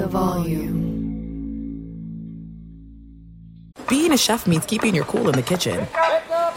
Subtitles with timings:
[0.00, 0.88] the volume.
[3.88, 5.86] Being a chef means keeping your cool in the kitchen.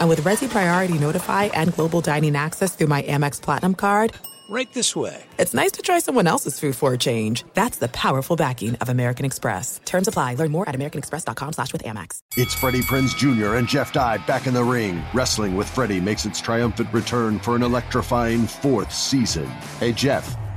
[0.00, 4.12] And with Resy Priority Notify and Global Dining Access through my Amex Platinum card,
[4.50, 5.24] Right this way.
[5.38, 7.44] it's nice to try someone else's food for a change.
[7.54, 9.80] That's the powerful backing of American Express.
[9.86, 10.34] Terms apply.
[10.34, 12.18] Learn more at americanexpress.com slash with Amex.
[12.36, 13.54] It's Freddie Prinze Jr.
[13.54, 15.02] and Jeff Dye back in the ring.
[15.14, 19.46] Wrestling with Freddie makes its triumphant return for an electrifying fourth season.
[19.80, 20.36] Hey, Jeff,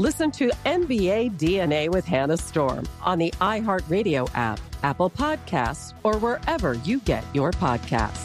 [0.00, 6.72] Listen to NBA DNA with Hannah Storm on the iHeartRadio app, Apple Podcasts, or wherever
[6.72, 8.24] you get your podcasts.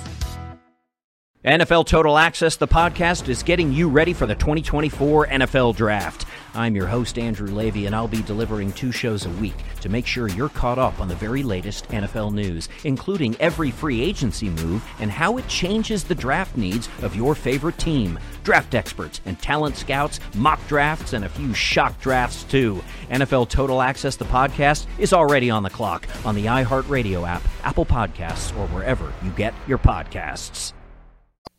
[1.44, 6.26] NFL Total Access, the podcast, is getting you ready for the 2024 NFL Draft.
[6.56, 10.08] I'm your host, Andrew Levy, and I'll be delivering two shows a week to make
[10.08, 14.81] sure you're caught up on the very latest NFL news, including every free agency move
[15.00, 18.18] and how it changes the draft needs of your favorite team.
[18.46, 22.82] Draft experts and talent scouts, mock drafts, and a few shock drafts, too.
[23.10, 27.86] NFL Total Access, the podcast, is already on the clock on the iHeartRadio app, Apple
[27.86, 30.74] Podcasts, or wherever you get your podcasts.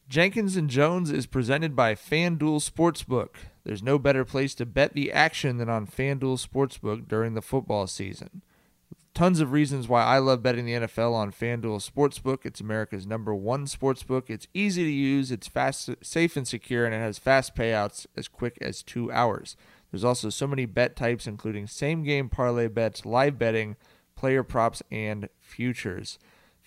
[0.09, 3.31] Jenkins and Jones is presented by FanDuel Sportsbook.
[3.65, 7.89] There's no better place to bet the action than on FanDuel Sportsbook during the football
[7.89, 8.43] season.
[9.16, 12.44] Tons of reasons why I love betting the NFL on FanDuel Sportsbook.
[12.44, 14.28] It's America's number one sportsbook.
[14.28, 18.28] It's easy to use, it's fast, safe and secure, and it has fast payouts as
[18.28, 19.56] quick as two hours.
[19.91, 23.77] There's also so many bet types, including same game parlay bets, live betting,
[24.16, 26.19] player props, and futures.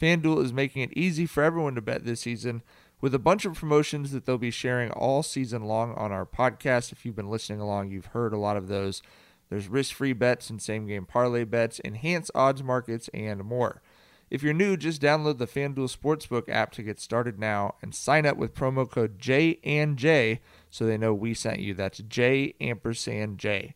[0.01, 2.63] FanDuel is making it easy for everyone to bet this season
[2.99, 6.91] with a bunch of promotions that they'll be sharing all season long on our podcast.
[6.91, 9.03] If you've been listening along, you've heard a lot of those.
[9.49, 13.81] There's risk free bets and same game parlay bets, enhanced odds markets, and more.
[14.29, 18.27] If you're new, just download the FanDuel Sportsbook app to get started now and sign
[18.27, 20.39] up with promo code J and J
[20.69, 21.73] so they know we sent you.
[21.73, 23.73] That's J ampersand J.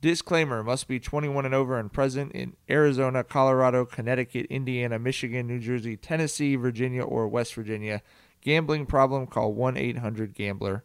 [0.00, 5.60] Disclaimer must be 21 and over and present in Arizona, Colorado, Connecticut, Indiana, Michigan, New
[5.60, 8.02] Jersey, Tennessee, Virginia, or West Virginia.
[8.42, 10.84] Gambling problem, call 1 800 Gambler.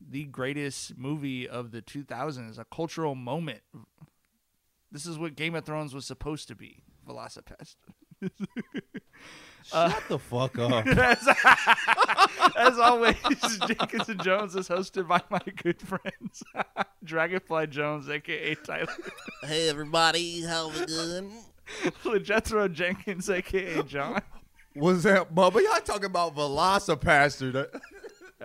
[0.11, 3.61] the greatest movie of the 2000s, a cultural moment.
[4.91, 7.75] This is what Game of Thrones was supposed to be, VelociPastor.
[9.63, 10.85] Shut the fuck up.
[10.87, 11.27] as,
[12.57, 13.15] as always,
[13.67, 16.43] Jenkins and Jones is hosted by my good friends,
[17.03, 18.87] Dragonfly Jones, aka Tyler,
[19.43, 22.23] hey everybody, how's it going?
[22.23, 24.21] Jethro Jenkins, aka John.
[24.73, 25.61] What's that, Bubba?
[25.61, 27.79] Y'all talking about VelociPastor?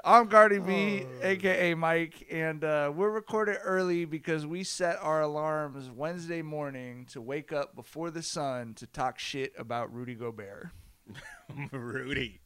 [0.04, 1.26] I'm Guardy B, Oh.
[1.26, 7.20] aka Mike, and uh, we're recorded early because we set our alarms Wednesday morning to
[7.20, 10.68] wake up before the sun to talk shit about Rudy Gobert.
[11.72, 12.40] Rudy.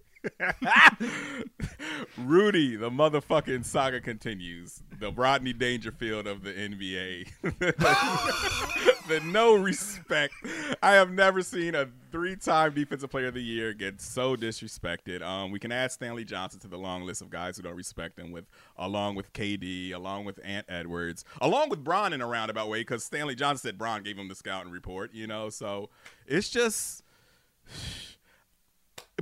[2.18, 4.82] Rudy, the motherfucking saga continues.
[4.98, 7.28] The Rodney Dangerfield of the NBA.
[9.08, 10.34] the no respect.
[10.82, 15.22] I have never seen a three-time defensive player of the year get so disrespected.
[15.22, 18.18] Um, we can add Stanley Johnson to the long list of guys who don't respect
[18.18, 18.44] him, with
[18.76, 23.04] along with KD, along with Ant Edwards, along with Bron in a roundabout way, because
[23.04, 25.14] Stanley Johnson said Bron gave him the scouting report.
[25.14, 25.88] You know, so
[26.26, 27.02] it's just.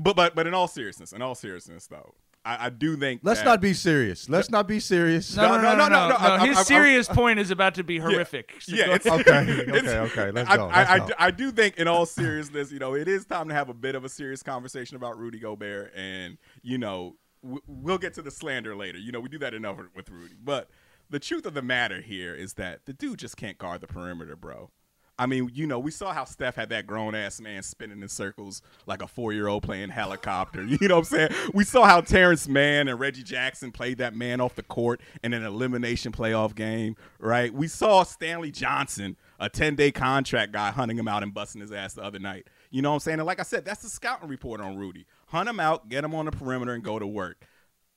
[0.00, 2.14] But but but in all seriousness, in all seriousness though,
[2.44, 4.28] I, I do think Let's that- not be serious.
[4.28, 5.36] Let's not be serious.
[5.36, 6.08] No, no, no, no, no.
[6.08, 8.54] no, I- His I- I- serious point is about to be horrific.
[8.60, 9.20] So Yeah, it's, ahead.
[9.28, 11.06] Okay, it's- okay, okay, let's I, go, I, let's I, go.
[11.08, 13.74] do- I do think, in all seriousness, you know, it is time to have a
[13.74, 18.22] bit of a serious conversation about Rudy Gobert, and you know, w- we'll get to
[18.22, 18.98] the slander later.
[18.98, 20.34] You know, we do that enough with Rudy.
[20.42, 20.70] But
[21.10, 24.36] the truth of the matter here is that the dude just can't guard the perimeter,
[24.36, 24.70] bro.
[25.18, 28.08] I mean, you know, we saw how Steph had that grown ass man spinning in
[28.08, 30.64] circles like a four year old playing helicopter.
[30.78, 31.30] You know what I'm saying?
[31.54, 35.32] We saw how Terance Mann and Reggie Jackson played that man off the court in
[35.32, 37.52] an elimination playoff game, right?
[37.52, 41.72] We saw Stanley Johnson, a 10 day contract guy, hunting him out and busting his
[41.72, 42.46] ass the other night.
[42.70, 43.18] You know what I'm saying?
[43.18, 45.06] And like I said, that's the scouting report on Rudy.
[45.28, 47.44] Hunt him out, get him on the perimeter, and go to work.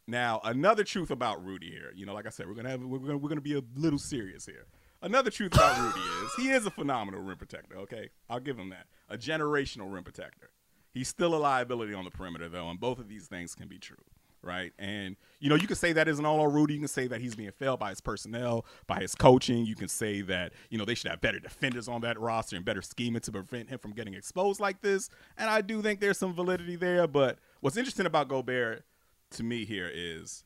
[0.07, 2.99] Now, another truth about Rudy here, you know, like I said, we're gonna have we're
[2.99, 4.65] gonna we're gonna be a little serious here.
[5.01, 7.75] Another truth about Rudy is he is a phenomenal rim protector.
[7.77, 8.85] Okay, I'll give him that.
[9.09, 10.51] A generational rim protector.
[10.93, 13.79] He's still a liability on the perimeter, though, and both of these things can be
[13.79, 14.03] true,
[14.43, 14.73] right?
[14.77, 16.75] And you know, you can say that isn't all on Rudy.
[16.75, 19.65] You can say that he's being failed by his personnel, by his coaching.
[19.65, 22.63] You can say that you know they should have better defenders on that roster and
[22.63, 25.09] better scheming to prevent him from getting exposed like this.
[25.37, 27.07] And I do think there's some validity there.
[27.07, 28.83] But what's interesting about Gobert
[29.31, 30.43] to me here is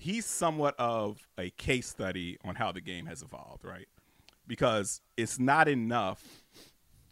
[0.00, 3.88] he's somewhat of a case study on how the game has evolved, right?
[4.46, 6.42] Because it's not enough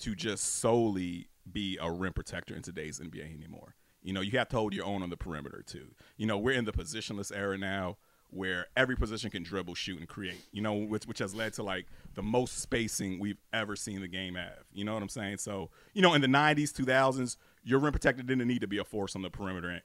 [0.00, 3.74] to just solely be a rim protector in today's NBA anymore.
[4.02, 5.88] You know, you have to hold your own on the perimeter too.
[6.16, 7.96] You know, we're in the positionless era now
[8.30, 10.40] where every position can dribble, shoot, and create.
[10.52, 14.08] You know, which which has led to like the most spacing we've ever seen the
[14.08, 14.64] game have.
[14.72, 15.38] You know what I'm saying?
[15.38, 18.84] So, you know, in the 90s, 2000s, your rim protector didn't need to be a
[18.84, 19.80] force on the perimeter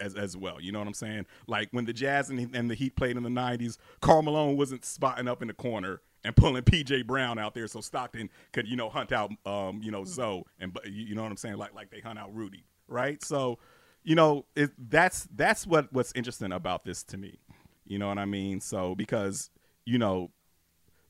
[0.00, 0.60] as as well.
[0.60, 1.26] You know what I'm saying?
[1.46, 4.84] Like when the Jazz and, and the Heat played in the '90s, Karl Malone wasn't
[4.84, 8.76] spotting up in the corner and pulling PJ Brown out there so Stockton could you
[8.76, 11.90] know hunt out um you know Zo and you know what I'm saying like like
[11.90, 13.22] they hunt out Rudy, right?
[13.22, 13.58] So
[14.02, 17.40] you know it, that's that's what what's interesting about this to me.
[17.86, 18.60] You know what I mean?
[18.60, 19.50] So because
[19.84, 20.30] you know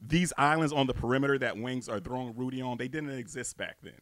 [0.00, 3.76] these islands on the perimeter that wings are throwing Rudy on, they didn't exist back
[3.82, 3.93] then.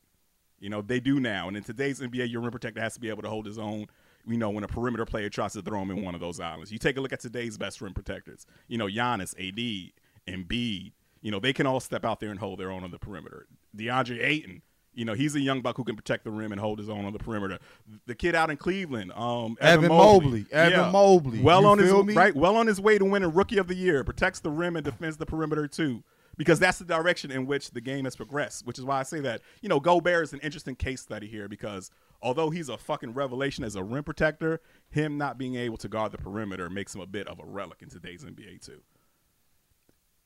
[0.61, 1.49] You know, they do now.
[1.49, 3.87] And in today's NBA, your rim protector has to be able to hold his own,
[4.27, 6.73] you know, when a perimeter player tries to throw him in one of those islands.
[6.73, 8.47] You take a look at today's best rim protectors.
[8.67, 9.93] You know, Giannis, AD,
[10.27, 12.99] Embiid, you know, they can all step out there and hold their own on the
[12.99, 13.47] perimeter.
[13.77, 14.63] DeAndre Ayton,
[14.95, 17.05] you know, he's a young buck who can protect the rim and hold his own
[17.05, 17.59] on the perimeter.
[18.07, 20.47] The kid out in Cleveland, um, Evan, Evan Mobley, Mobley.
[20.51, 20.91] Evan yeah.
[20.91, 21.41] Mobley.
[21.41, 22.15] well You on his me?
[22.15, 24.85] right, well on his way to winning Rookie of the Year, protects the rim and
[24.85, 26.03] defends the perimeter too.
[26.39, 29.21] Because that's the direction in which the game has progressed, which is why I say
[29.21, 31.91] that you know Gobert is an interesting case study here because
[32.23, 36.13] although he's a fucking revelation as a rim protector, him not being able to guard
[36.13, 38.81] the perimeter makes him a bit of a relic in today's NBA too.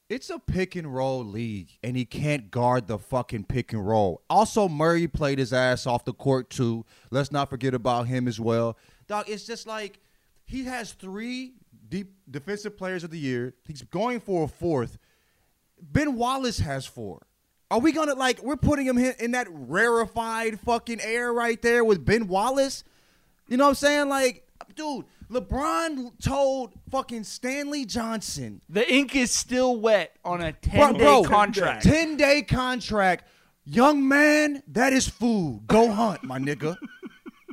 [0.09, 4.23] It's a pick and roll league, and he can't guard the fucking pick and roll.
[4.29, 6.85] Also, Murray played his ass off the court too.
[7.11, 8.77] Let's not forget about him as well.
[9.07, 10.01] Dog, it's just like
[10.45, 11.55] he has three
[11.89, 13.55] deep defensive players of the year.
[13.67, 14.99] He's going for a fourth.
[15.83, 17.27] Ben Wallace has four.
[17.71, 22.05] Are we gonna like we're putting him in, that rarefied fucking air right there with
[22.05, 22.85] Ben Wallace?
[23.49, 24.09] You know what I'm saying?
[24.09, 24.47] Like,
[24.77, 30.93] dude, LeBron told fucking Stanley Johnson The ink is still wet on a Bro, 10
[30.93, 31.83] day bro, contract.
[31.83, 33.25] 10 day contract.
[33.65, 35.63] Young man, that is food.
[35.67, 36.77] Go hunt, my nigga.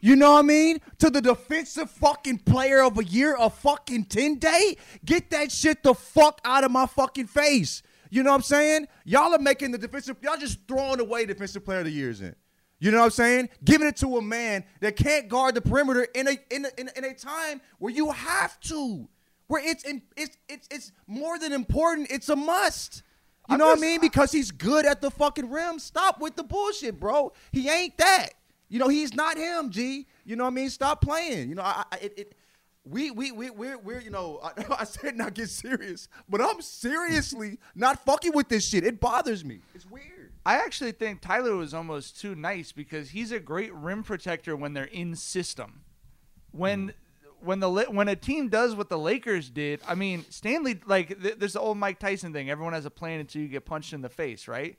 [0.02, 0.80] You know what I mean?
[1.00, 4.78] To the defensive fucking player of a year, a fucking 10 day?
[5.06, 7.84] Get that shit the fuck out of my fucking face.
[8.10, 8.88] You know what I'm saying?
[9.06, 12.36] Y'all are making the defensive, y'all just throwing away defensive player of the years in.
[12.80, 13.50] You know what I'm saying?
[13.64, 16.88] Giving it to a man that can't guard the perimeter in a in a, in
[16.88, 19.08] a, in a time where you have to,
[19.48, 22.10] where it's in, it's it's it's more than important.
[22.10, 23.04] It's a must.
[23.50, 24.00] You know what I mean?
[24.00, 25.80] Because he's good at the fucking rim.
[25.80, 27.34] Stop with the bullshit, bro.
[27.52, 28.30] He ain't that.
[28.70, 30.06] You know, he's not him, G.
[30.24, 30.70] You know what I mean?
[30.70, 31.50] Stop playing.
[31.50, 32.36] You know, I, I it, it
[32.86, 36.62] we we we we're, we're you know I, I said not get serious, but I'm
[36.62, 38.86] seriously not fucking with this shit.
[38.86, 39.60] It bothers me.
[39.76, 40.34] It's weird.
[40.46, 44.74] I actually think Tyler was almost too nice because he's a great rim protector when
[44.74, 45.82] they're in system.
[46.52, 47.46] When mm-hmm.
[47.46, 51.36] when the when a team does what the Lakers did, I mean Stanley like th-
[51.38, 52.50] there's the old Mike Tyson thing.
[52.50, 54.78] Everyone has a plan until you get punched in the face, right?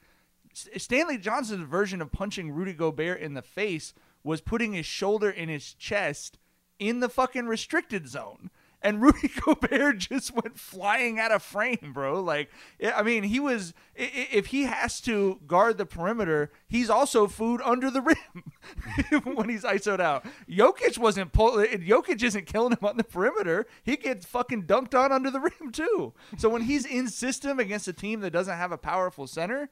[0.52, 5.30] S- Stanley Johnson's version of punching Rudy Gobert in the face was putting his shoulder
[5.30, 6.38] in his chest
[6.80, 8.50] in the fucking restricted zone.
[8.82, 12.20] And Rudy Gobert just went flying out of frame, bro.
[12.22, 12.50] Like,
[12.82, 13.74] I mean, he was.
[13.94, 19.64] If he has to guard the perimeter, he's also food under the rim when he's
[19.64, 20.24] ISO'd out.
[20.48, 21.58] Jokic wasn't pull.
[21.58, 23.66] Jokic isn't killing him on the perimeter.
[23.82, 26.14] He gets fucking dunked on under the rim too.
[26.38, 29.68] So when he's in system against a team that doesn't have a powerful center,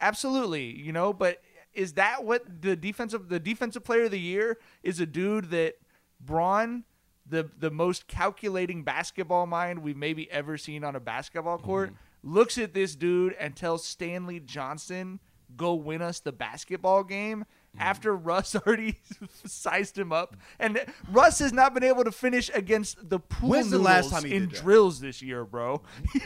[0.00, 1.12] absolutely, you know.
[1.12, 1.40] But
[1.72, 4.98] is that what the defensive the defensive player of the year is?
[4.98, 5.76] A dude that
[6.20, 6.84] Bron,
[7.26, 11.66] the the most calculating basketball mind we've maybe ever seen on a basketball mm-hmm.
[11.66, 15.20] court, looks at this dude and tells Stanley Johnson,
[15.56, 17.82] "Go win us the basketball game." Mm-hmm.
[17.82, 18.98] after Russ already
[19.46, 23.70] sized him up, and Russ has not been able to finish against the pool When's
[23.70, 24.62] the last time he in did that?
[24.62, 25.80] drills this year, bro.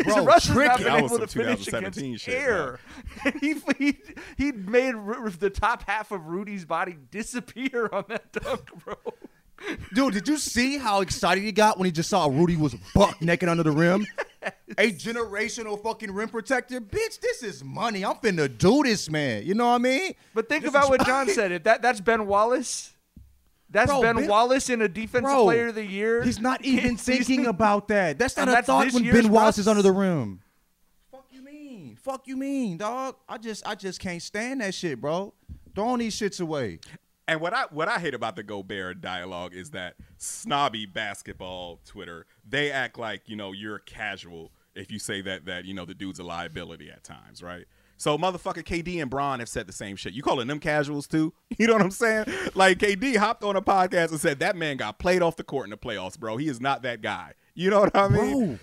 [0.04, 0.84] Bro, Russ has not tricky.
[0.84, 2.80] been able to finish 2017 against shit, air.
[3.42, 3.98] he, he
[4.38, 8.96] he made Ru- the top half of Rudy's body disappear on that dunk, bro.
[9.94, 13.20] Dude, did you see how excited he got when he just saw Rudy was buck
[13.23, 14.06] naked under the rim?
[14.78, 16.80] A generational fucking rim protector?
[16.80, 18.04] Bitch, this is money.
[18.04, 19.44] I'm finna do this, man.
[19.46, 20.12] You know what I mean?
[20.34, 21.50] But think This about what John said.
[21.52, 22.92] If that that's Ben Wallace.
[23.70, 26.23] That's Bro, Ben, Ben- Wallace in a defensive Bro, player of the year.
[26.23, 28.18] He's not even thinking about that.
[28.18, 30.40] That's not And a that's thought when Ben Wallace is under the rim.
[31.11, 31.96] Fuck you mean?
[31.96, 33.16] Fuck you mean, dog?
[33.28, 35.32] I just I just can't stand that shit, bro.
[35.75, 36.80] Throwing these shits away.
[37.26, 42.26] And what I what I hate about the Gobert dialogue is that snobby basketball Twitter
[42.46, 45.94] they act like you know you're casual if you say that that you know the
[45.94, 47.64] dude's a liability at times, right?
[47.96, 50.12] So motherfucker KD and Bron have said the same shit.
[50.12, 51.32] You calling them casuals too?
[51.56, 52.24] You know what I'm saying?
[52.56, 55.66] Like KD hopped on a podcast and said that man got played off the court
[55.66, 56.36] in the playoffs, bro.
[56.36, 57.34] He is not that guy.
[57.54, 58.46] You know what I mean?
[58.46, 58.58] Bro,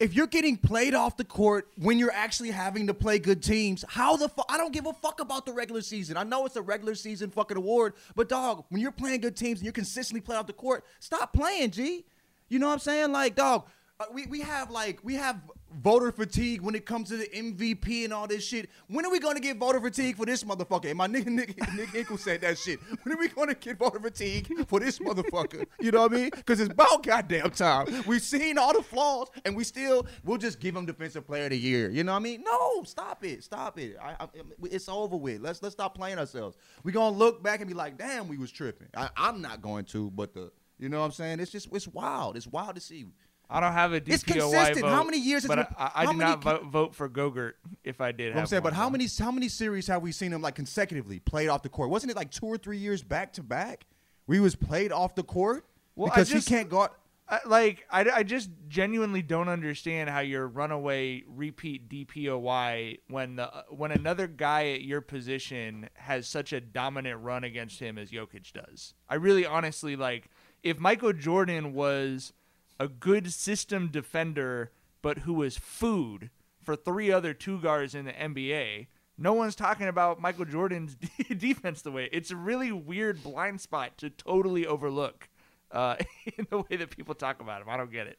[0.00, 3.84] if you're getting played off the court when you're actually having to play good teams,
[3.88, 4.46] how the fuck?
[4.48, 6.16] I don't give a fuck about the regular season.
[6.16, 9.58] I know it's a regular season fucking award, but dog, when you're playing good teams
[9.58, 12.04] and you're consistently playing off the court, stop playing, G.
[12.48, 13.12] You know what I'm saying?
[13.12, 13.66] Like, dog,
[13.98, 15.40] uh, we, we have like we have
[15.82, 18.70] voter fatigue when it comes to the MVP and all this shit.
[18.88, 20.86] When are we gonna get voter fatigue for this motherfucker?
[20.86, 22.80] And my nigga Nick, Nick Inkle said that shit.
[23.02, 25.66] When are we gonna get voter fatigue for this motherfucker?
[25.80, 26.30] You know what I mean?
[26.34, 27.86] Because it's about goddamn time.
[28.06, 31.50] We've seen all the flaws, and we still we'll just give him defensive player of
[31.50, 31.90] the year.
[31.90, 32.42] You know what I mean?
[32.44, 33.96] No, stop it, stop it.
[34.02, 34.28] I, I,
[34.64, 35.40] it's over with.
[35.40, 36.56] Let's let's stop playing ourselves.
[36.82, 38.88] We're gonna look back and be like, damn, we was tripping.
[38.96, 41.40] I, I'm not going to, but the you know what I'm saying?
[41.40, 42.36] It's just it's wild.
[42.36, 43.06] It's wild to see.
[43.50, 44.80] I don't have a DPOY It's consistent.
[44.80, 44.88] vote.
[44.90, 47.08] How many years has But it been- I, I, I did not vote, vote for
[47.08, 48.36] Gogurt if I did.
[48.36, 51.48] I'm saying, but how many how many series have we seen him like consecutively played
[51.48, 51.88] off the court?
[51.90, 53.86] Wasn't it like two or three years back to back?
[54.26, 55.64] where he was played off the court
[55.96, 56.90] Well, I because just- he can't guard.
[57.30, 63.50] I, like I, I just genuinely don't understand how your runaway repeat DPOY when the
[63.70, 68.52] when another guy at your position has such a dominant run against him as Jokic
[68.52, 68.94] does.
[69.08, 70.28] I really honestly like
[70.62, 72.32] if Michael Jordan was
[72.78, 76.30] a good system defender but who was food
[76.62, 78.88] for three other two guards in the NBA.
[79.16, 80.96] No one's talking about Michael Jordan's
[81.36, 82.08] defense the way.
[82.12, 85.28] It's a really weird blind spot to totally overlook
[85.70, 85.96] uh,
[86.38, 87.68] in the way that people talk about him.
[87.68, 88.18] I don't get it.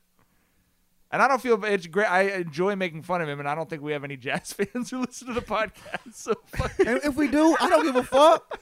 [1.11, 2.05] And I don't feel it's great.
[2.05, 4.91] I enjoy making fun of him, and I don't think we have any Jazz fans
[4.91, 6.13] who listen to the podcast.
[6.13, 6.77] So fuck.
[6.79, 8.59] And if we do, I don't give a fuck.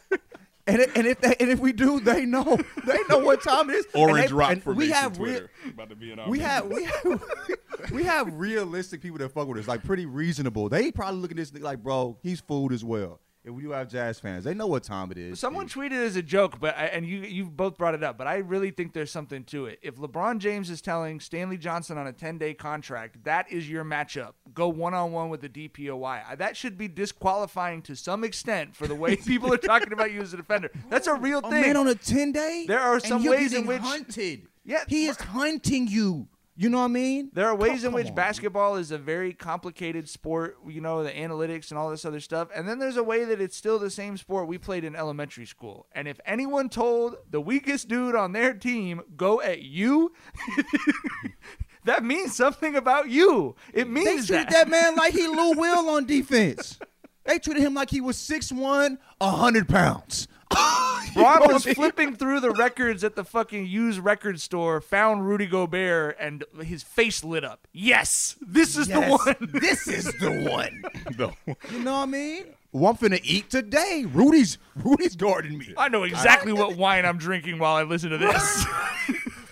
[0.68, 2.44] And, it, and if they, and if we do, they know
[2.86, 3.86] they know what time it is.
[3.96, 5.50] Orange they- rock for we me have Twitter.
[5.64, 7.24] real- about to be in our we have we have
[7.92, 10.68] we have realistic people that fuck with us, like pretty reasonable.
[10.70, 13.22] They probably look at this nigga like, bro, he's fooled as well.
[13.48, 15.40] If we do have jazz fans, they know what time it is.
[15.40, 18.18] Someone And- tweeted as a joke, but I, and you you've both brought it up,
[18.18, 19.80] but I really think there's something to it.
[19.82, 23.86] If LeBron James is telling Stanley Johnson on a 10 day contract that is your
[23.86, 26.04] matchup, go one on one with the DPOY.
[26.28, 29.94] I- uh, That should be disqualifying to some extent for the way people are talking
[29.94, 30.70] about you as a defender.
[30.90, 31.62] That's a real a thing.
[31.62, 32.66] man on a ten day.
[32.68, 34.48] There are some ways in which- hunted.
[34.66, 36.28] Yeah, he is hunting you.
[36.60, 37.30] You know what I mean?
[37.34, 38.16] There are ways Come- in which on.
[38.16, 42.48] basketball is a very complicated sport, you know, the analytics and all this other stuff.
[42.56, 45.46] And then there's a way that it's still the same sport we played in elementary
[45.46, 45.86] school.
[45.92, 50.14] And if anyone told the weakest dude on their team, go at you,
[51.86, 53.56] that means something about you.
[53.74, 54.68] It means They treated that.
[54.68, 56.80] that man like he Lou Will on defense.
[57.26, 60.28] They treated him like he was 6'1", 100 pounds.
[60.50, 64.80] Bron You know was what flipping through the records at the fucking used record store,
[64.82, 67.68] found Rudy Gobert, and his face lit up.
[67.74, 69.50] Yes, this is Yes, the one.
[69.62, 70.84] this is the one.
[71.18, 71.34] No.
[71.72, 72.46] You know what I mean?
[72.72, 74.06] Well, I'm finna eat today.
[74.08, 75.74] Rudy's Rudy's guarding me.
[75.78, 78.66] I know exactly what wine I'm drinking while I listen to this.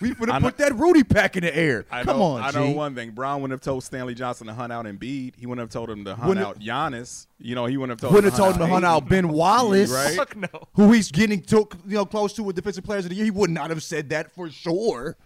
[0.10, 1.86] We finna I put that Rudy pack in the air.
[1.92, 3.12] I Come know, on, I know one thing.
[3.12, 5.34] Bron wouldn't have told Stanley Johnson to hunt out Embiid.
[5.38, 7.28] He wouldn't have told him to hunt Wouldn't out Giannis.
[7.40, 9.28] You know, he wouldn't have told Wouldn't him have told him to hunt out Ben
[9.30, 10.16] Wallace, Right?
[10.16, 10.48] Fuck no.
[10.74, 13.26] who he's getting to, you know close to with defensive players of the year.
[13.26, 15.18] He would not have said that for sure.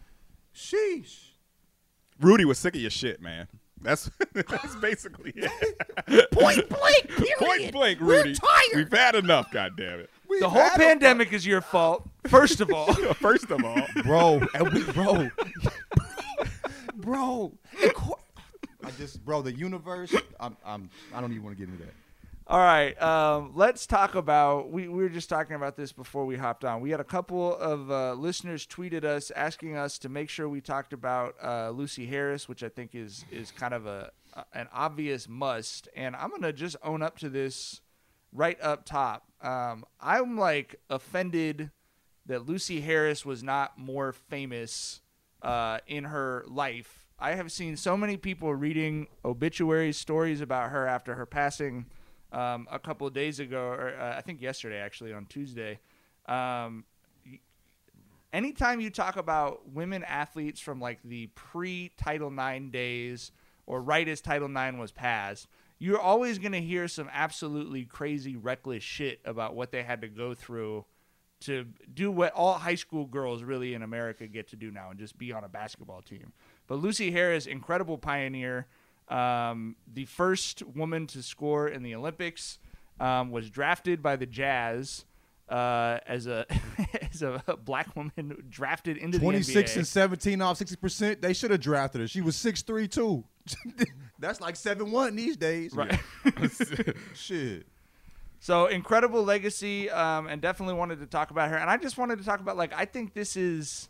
[0.55, 1.17] Sheesh.
[2.19, 3.47] Rudy was sick of your shit, man.
[3.81, 6.31] That's that's basically it.
[6.31, 7.07] Point blank.
[7.09, 7.37] Period.
[7.39, 8.33] Point blank, We're Rudy.
[8.33, 8.75] tired.
[8.75, 9.51] We've had enough.
[9.51, 10.09] God damn it.
[10.29, 12.93] We've The whole had a- pandemic is your fault, first of all.
[13.15, 15.29] First of all, bro, and we, bro,
[16.95, 17.51] bro.
[17.83, 18.15] of cour-
[18.83, 20.13] I just, bro, the universe.
[20.39, 21.93] I'm, I'm, I don't even want to get into that.
[22.47, 24.71] All right, um, let's talk about.
[24.71, 26.81] We, we were just talking about this before we hopped on.
[26.81, 30.59] We had a couple of uh, listeners tweeted us asking us to make sure we
[30.61, 34.67] talked about uh, Lucy Harris, which I think is is kind of a, a an
[34.73, 35.87] obvious must.
[35.95, 37.81] And I'm gonna just own up to this.
[38.31, 39.25] right up top.
[39.41, 41.69] Um, I'm like offended
[42.29, 45.01] that Lucy Harris was not more famous
[45.41, 47.07] uh, in her life.
[47.17, 51.87] I have seen so many people reading obituary stories about her after her passing
[52.31, 55.79] um, a couple of days ago, or uh, I think yesterday, actually, on Tuesday.
[56.27, 56.85] Um,
[58.31, 63.31] anytime you talk about women athletes from like the pre Title IX days
[63.65, 65.47] or right as Title IX was passed,
[65.79, 70.07] you're always going to hear some absolutely crazy, reckless shit about what they had to
[70.07, 70.85] go through
[71.41, 74.99] to do what all high school girls really in America get to do now and
[74.99, 76.33] just be on a basketball team.
[76.67, 78.67] But Lucy Harris, incredible pioneer,
[79.07, 82.59] um, the first woman to score in the Olympics,
[82.99, 85.05] um, was drafted by the Jazz
[85.49, 86.45] uh, as a
[87.11, 91.21] as a black woman drafted into the 26 and 17 off 60%.
[91.21, 92.07] They should have drafted her.
[92.07, 93.23] She was 6'3 too.
[94.19, 95.73] That's like 7'1 these days.
[95.73, 95.99] Right.
[97.15, 97.67] Shit.
[98.39, 101.57] So incredible legacy, um, and definitely wanted to talk about her.
[101.57, 103.89] And I just wanted to talk about like I think this is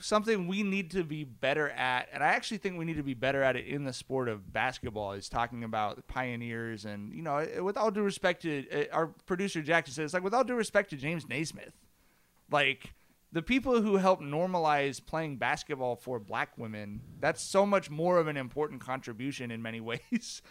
[0.00, 3.14] something we need to be better at, and I actually think we need to be
[3.14, 5.12] better at it in the sport of basketball.
[5.12, 9.62] Is talking about pioneers, and you know, with all due respect to uh, our producer
[9.62, 11.72] Jackson says, like with all due respect to James Naismith,
[12.50, 12.92] like
[13.32, 18.26] the people who helped normalize playing basketball for black women, that's so much more of
[18.26, 20.42] an important contribution in many ways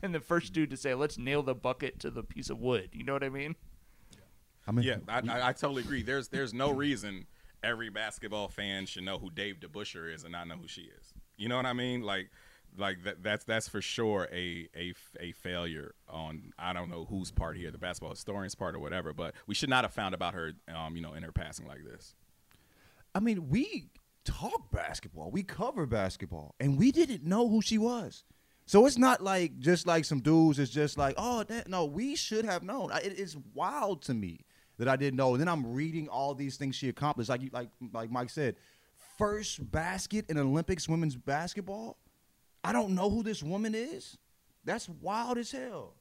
[0.00, 2.90] than the first dude to say, let's nail the bucket to the piece of wood.
[2.92, 3.56] You know what I mean?
[4.66, 6.02] I mean, Yeah, I, I, I totally agree.
[6.02, 7.26] There's there's no reason
[7.64, 11.12] every basketball fan should know who Dave DeBusschere is and not know who she is.
[11.36, 12.02] You know what I mean?
[12.02, 12.30] Like
[12.76, 17.30] like that, that's that's for sure a, a a failure on I don't know whose
[17.30, 19.12] part here, the basketball historian's part or whatever.
[19.12, 21.84] But we should not have found about her, um, you know, in her passing like
[21.84, 22.14] this.
[23.14, 23.90] I mean, we
[24.24, 28.24] talk basketball, we cover basketball, and we didn't know who she was.
[28.64, 30.58] So it's not like just like some dudes.
[30.58, 32.90] It's just like, oh, that, no, we should have known.
[33.04, 34.46] It is wild to me
[34.78, 35.34] that I didn't know.
[35.34, 37.28] And then I'm reading all these things she accomplished.
[37.28, 38.56] Like like like Mike said,
[39.18, 41.98] first basket in Olympics women's basketball.
[42.64, 44.18] I don't know who this woman is.
[44.64, 45.94] That's wild as hell.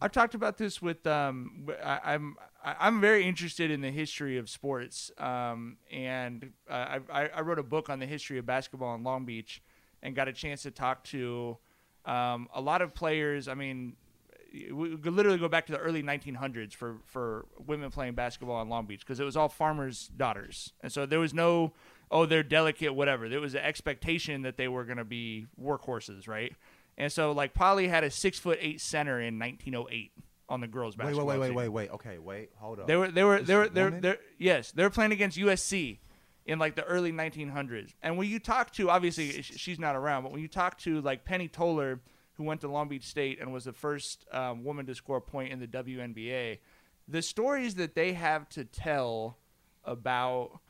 [0.00, 4.50] I've talked about this with um, I, am I'm very interested in the history of
[4.50, 8.94] sports, um, and uh, I, I I wrote a book on the history of basketball
[8.94, 9.62] in Long Beach,
[10.02, 11.56] and got a chance to talk to
[12.04, 13.48] um, a lot of players.
[13.48, 13.96] I mean,
[14.70, 18.68] we could literally go back to the early 1900s for for women playing basketball in
[18.68, 21.72] Long Beach because it was all farmers' daughters, and so there was no
[22.10, 23.28] oh they're delicate whatever.
[23.28, 26.54] There was an expectation that they were going to be workhorses, right?
[26.98, 30.12] And so like Poly had a six foot eight center in 1908
[30.48, 31.26] on the girls Wait, basketball.
[31.26, 31.56] wait, wait, wait, team.
[31.56, 31.90] wait, wait.
[31.90, 32.86] Okay, wait, hold up.
[32.86, 34.00] They were they were they were they were woman?
[34.00, 35.98] they're, yes they were playing against USC
[36.46, 37.92] in like the early 1900s.
[38.02, 41.24] And when you talk to obviously she's not around, but when you talk to like
[41.24, 42.00] Penny Toler,
[42.34, 45.20] who went to Long Beach State and was the first um, woman to score a
[45.20, 46.58] point in the WNBA,
[47.08, 49.38] the stories that they have to tell
[49.84, 50.60] about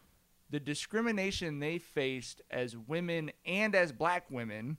[0.50, 4.76] the discrimination they faced as women and as black women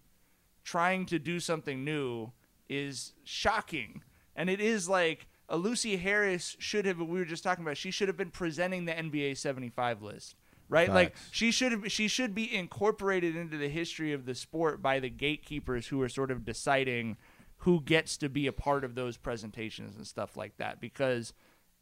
[0.64, 2.32] trying to do something new
[2.70, 4.02] is shocking.
[4.36, 7.92] And it is like a Lucy Harris should have we were just talking about she
[7.92, 10.36] should have been presenting the NBA 75 list.
[10.70, 10.92] Right?
[10.92, 15.00] Like she should have she should be incorporated into the history of the sport by
[15.00, 17.16] the gatekeepers who are sort of deciding
[17.60, 21.34] who gets to be a part of those presentations and stuff like that because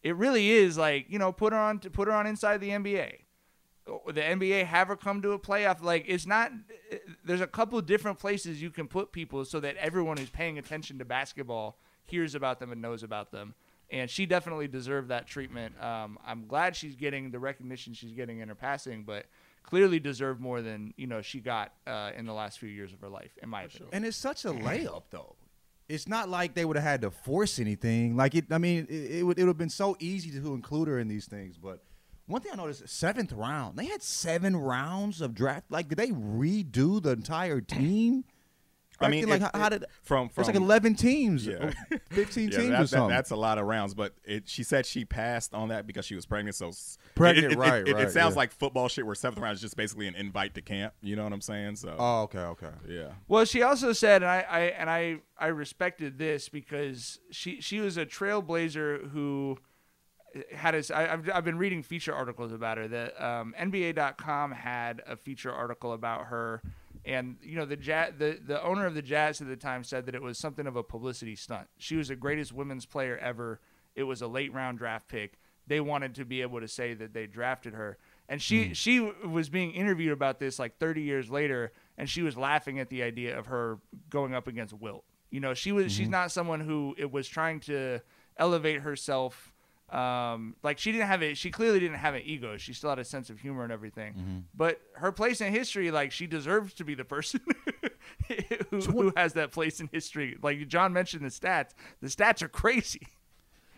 [0.04, 2.70] it really is like, you know, put her on to put her on inside the
[2.70, 3.25] NBA
[3.86, 5.82] the NBA have her come to a playoff.
[5.82, 6.52] Like it's not.
[7.24, 10.98] There's a couple different places you can put people so that everyone who's paying attention
[11.00, 13.54] to basketball hears about them and knows about them.
[13.92, 15.82] And she definitely deserved that treatment.
[15.82, 19.28] Um, I'm glad she's getting the recognition she's getting in her passing, but
[19.62, 23.02] clearly deserved more than you know she got uh, in the last few years of
[23.02, 23.90] her life, in my opinion.
[23.94, 25.36] And it's such a layup, though.
[25.88, 28.18] It's not like they would have had to force anything.
[28.18, 30.88] Like it, I mean, it, it would it would have been so easy to include
[30.88, 31.58] her in these things.
[31.58, 31.84] But
[32.28, 33.78] one thing I noticed: seventh round.
[33.78, 35.66] They had seven rounds of draft.
[35.70, 38.26] Like, did they redo the entire team?
[39.02, 41.74] I mean, like it- how, how it- did from- It's like eleven teams, Yeah.
[42.10, 43.10] fifteen Yeah, teams that- or that- something.
[43.10, 46.16] that's a lot of rounds, but it, she said she passed on that because she
[46.16, 46.56] was pregnant.
[46.56, 46.72] So
[47.16, 48.38] Pregnant, it, it, right, It, it, right, sounds yeah.
[48.40, 50.94] like football shit, where seventh round is just basically an invite to camp.
[51.02, 51.76] You know what I'm saying?
[51.76, 52.70] So oh, okay, okay.
[52.88, 57.60] yeah, Well, she also said, and I, I and I, I respected this because she
[57.60, 59.58] she was a trailblazer who
[60.54, 60.96] had a.
[60.96, 62.88] I, I've I've been reading feature articles about her.
[62.88, 66.62] That um, NBA.com had a feature article about her,
[67.06, 70.06] and you know the jazz, the the owner of the Jazz at the time said
[70.08, 71.68] that it was something of a publicity stunt.
[71.78, 73.60] She was the greatest women's player ever.
[73.96, 75.40] It was a late round draft pick.
[75.68, 77.98] They wanted to be able to say that they drafted her.
[78.28, 82.36] And she she was being interviewed about this like 30 years later, and she was
[82.36, 85.04] laughing at the idea of her going up against Wilt.
[85.30, 85.90] You know, she was Mm-hmm.
[85.98, 88.02] she's not someone who it was trying to
[88.38, 89.54] elevate herself.
[89.90, 91.38] Um, like she didn't have it.
[91.38, 92.58] She clearly didn't have an ego.
[92.58, 94.14] She still had a sense of humor and everything.
[94.14, 94.38] Mm-hmm.
[94.56, 97.42] But her place in history, like she deserves to be the person
[98.70, 100.38] who, who has that place in history.
[100.42, 101.72] Like John mentioned the stats.
[102.02, 103.08] The stats are crazy.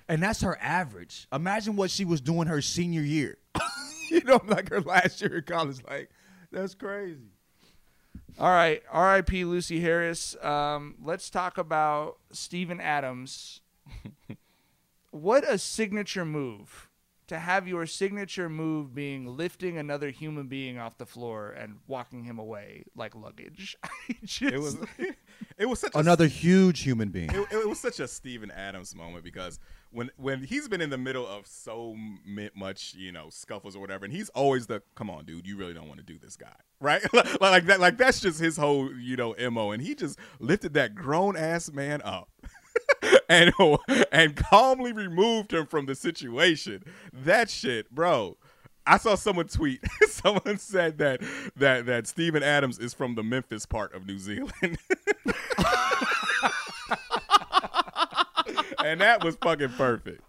[0.09, 1.27] And that's her average.
[1.33, 3.37] Imagine what she was doing her senior year.
[4.09, 5.79] you know, like her last year in college.
[5.87, 6.09] Like,
[6.51, 7.31] that's crazy.
[8.39, 9.45] All right, R.I.P.
[9.45, 10.35] Lucy Harris.
[10.43, 13.61] Um, let's talk about Steven Adams.
[15.11, 16.89] what a signature move
[17.27, 22.23] to have your signature move being lifting another human being off the floor and walking
[22.23, 23.77] him away like luggage.
[24.23, 24.77] Just, it was
[25.57, 27.29] it was such a Another huge human being.
[27.29, 29.59] it, it was such a Steven Adams moment because
[29.91, 31.95] when when he's been in the middle of so
[32.55, 35.73] much you know scuffles or whatever, and he's always the come on, dude, you really
[35.73, 37.01] don't want to do this guy, right?
[37.13, 40.73] like, like that, like that's just his whole you know mo, and he just lifted
[40.75, 42.29] that grown ass man up.
[43.29, 43.53] And
[44.11, 46.83] and calmly removed him from the situation.
[47.13, 48.37] That shit, bro.
[48.85, 49.81] I saw someone tweet.
[50.07, 51.21] someone said that
[51.57, 54.53] that that Steven Adams is from the Memphis part of New Zealand.
[58.83, 60.21] and that was fucking perfect.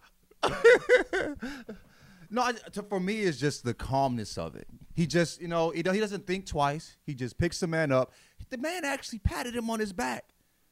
[2.30, 4.68] No, I, to, for me, it's just the calmness of it.
[4.94, 6.96] He just, you know, he, he doesn't think twice.
[7.06, 8.12] He just picks the man up.
[8.50, 10.24] The man actually patted him on his back.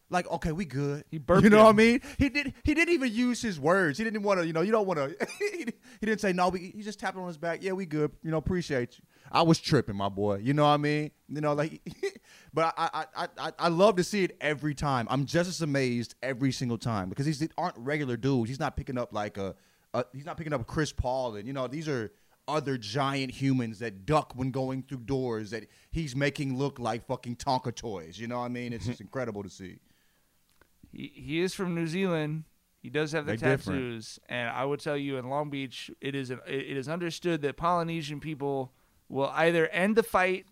[0.08, 1.04] Like, okay, we good.
[1.10, 2.00] He burped You know what I mean?
[2.18, 2.54] He did.
[2.62, 3.98] He didn't even use his words.
[3.98, 4.46] He didn't want to.
[4.46, 5.26] You know, you don't want to.
[5.50, 6.48] he didn't say no.
[6.48, 7.62] We, he just tapped on his back.
[7.62, 8.12] Yeah, we good.
[8.22, 9.04] You know, appreciate you.
[9.32, 10.36] I was tripping, my boy.
[10.36, 11.10] You know what I mean?
[11.28, 11.80] You know, like,
[12.54, 15.06] but I, I, I, I, I love to see it every time.
[15.10, 18.48] I'm just as amazed every single time because these aren't regular dudes.
[18.48, 19.56] He's not picking up like a,
[19.94, 22.12] a he's not picking up Chris Paul, and you know, these are
[22.48, 27.36] other giant humans that duck when going through doors that he's making look like fucking
[27.36, 28.18] Tonka toys.
[28.18, 28.72] You know what I mean?
[28.72, 29.78] It's just incredible to see.
[30.96, 32.44] He, he is from New Zealand.
[32.82, 36.30] He does have the tattoos, and I would tell you in Long Beach, it is
[36.30, 38.72] an, it is understood that Polynesian people
[39.08, 40.46] will either end the fight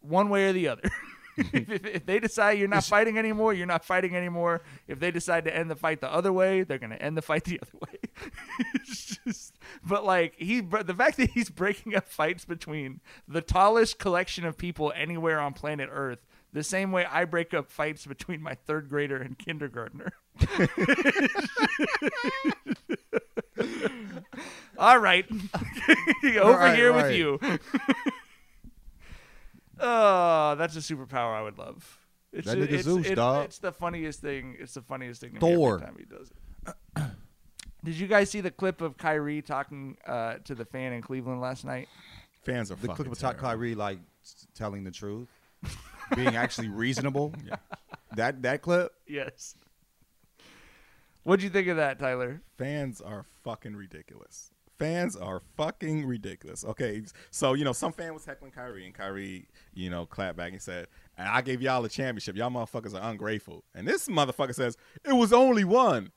[0.00, 0.90] one way or the other.
[1.36, 4.62] if, if, if they decide you're not fighting anymore, you're not fighting anymore.
[4.86, 7.44] If they decide to end the fight the other way, they're gonna end the fight
[7.44, 8.30] the other way.
[8.74, 13.40] it's just, but like he, but the fact that he's breaking up fights between the
[13.40, 18.06] tallest collection of people anywhere on planet Earth, the same way I break up fights
[18.06, 20.12] between my third grader and kindergartner.
[24.78, 25.24] All right,
[26.40, 27.38] over Right, here with you.
[29.80, 31.98] oh, that's a superpower I would love.
[32.32, 33.44] It's That ju- nigga it's, Zeus, it- dog.
[33.44, 34.56] It's the funniest thing.
[34.58, 35.34] It's the funniest thing.
[35.34, 35.78] To Thor.
[35.78, 37.04] Me every time he does it.
[37.84, 41.40] Did you guys see the clip of Kyrie talking uh, to the fan in Cleveland
[41.40, 41.88] last night?
[42.42, 43.48] Fans are The fucking clip of Todd terrible.
[43.50, 43.98] Kyrie like
[44.54, 45.28] telling the truth,
[46.14, 47.34] being actually reasonable.
[47.46, 47.56] yeah.
[48.16, 48.92] That that clip.
[49.06, 49.54] Yes.
[51.24, 52.42] What'd you think of that, Tyler?
[52.58, 54.50] Fans are fucking ridiculous.
[54.78, 56.64] Fans are fucking ridiculous.
[56.64, 60.52] Okay, so you know some fan was heckling Kyrie, and Kyrie, you know, clapped back
[60.52, 62.36] and said, "And I gave y'all a championship.
[62.36, 66.10] Y'all motherfuckers are ungrateful." And this motherfucker says, "It was only one."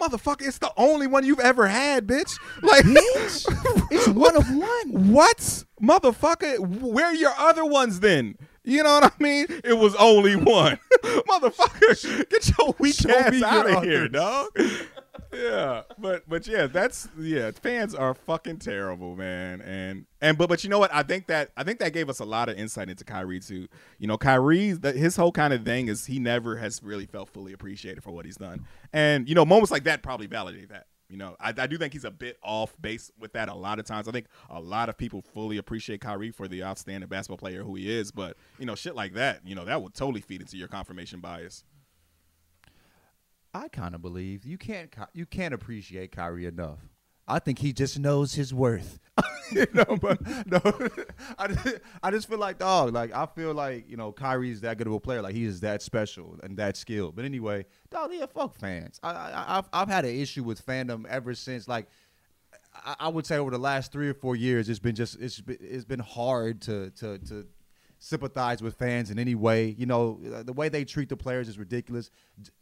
[0.00, 2.38] Motherfucker, it's the only one you've ever had, bitch.
[2.62, 3.46] Like, Bitch,
[3.90, 5.12] It's one of one.
[5.12, 5.38] what,
[5.82, 6.58] motherfucker?
[6.80, 8.36] Where are your other ones then?
[8.68, 9.46] You know what I mean?
[9.64, 12.28] It was only one, motherfucker.
[12.28, 14.50] Get your weak Show ass out of here, dog.
[15.32, 17.50] yeah, but but yeah, that's yeah.
[17.50, 19.62] Fans are fucking terrible, man.
[19.62, 20.92] And and but but you know what?
[20.92, 23.68] I think that I think that gave us a lot of insight into Kyrie too.
[23.98, 27.30] You know, Kyrie's that his whole kind of thing is he never has really felt
[27.30, 28.66] fully appreciated for what he's done.
[28.92, 30.88] And you know, moments like that probably validate that.
[31.08, 33.78] You know, I, I do think he's a bit off base with that a lot
[33.78, 34.08] of times.
[34.08, 37.74] I think a lot of people fully appreciate Kyrie for the outstanding basketball player who
[37.76, 40.58] he is, but you know, shit like that, you know, that would totally feed into
[40.58, 41.64] your confirmation bias.
[43.54, 46.80] I kind of believe you can't you can't appreciate Kyrie enough.
[47.28, 48.98] I think he just knows his worth.
[49.52, 50.60] you know, but no,
[51.38, 52.92] I just, I just feel like dog.
[52.92, 55.22] Like I feel like you know Kyrie's that good of a player.
[55.22, 57.16] Like he is that special and that skilled.
[57.16, 59.00] But anyway, dog, yeah, fuck fans.
[59.02, 61.86] I, I I've I've had an issue with fandom ever since like.
[62.74, 65.40] I, I would say over the last three or four years, it's been just it's
[65.40, 67.46] been, it's been hard to to to
[67.98, 69.74] sympathize with fans in any way.
[69.76, 72.10] You know, uh, the way they treat the players is ridiculous.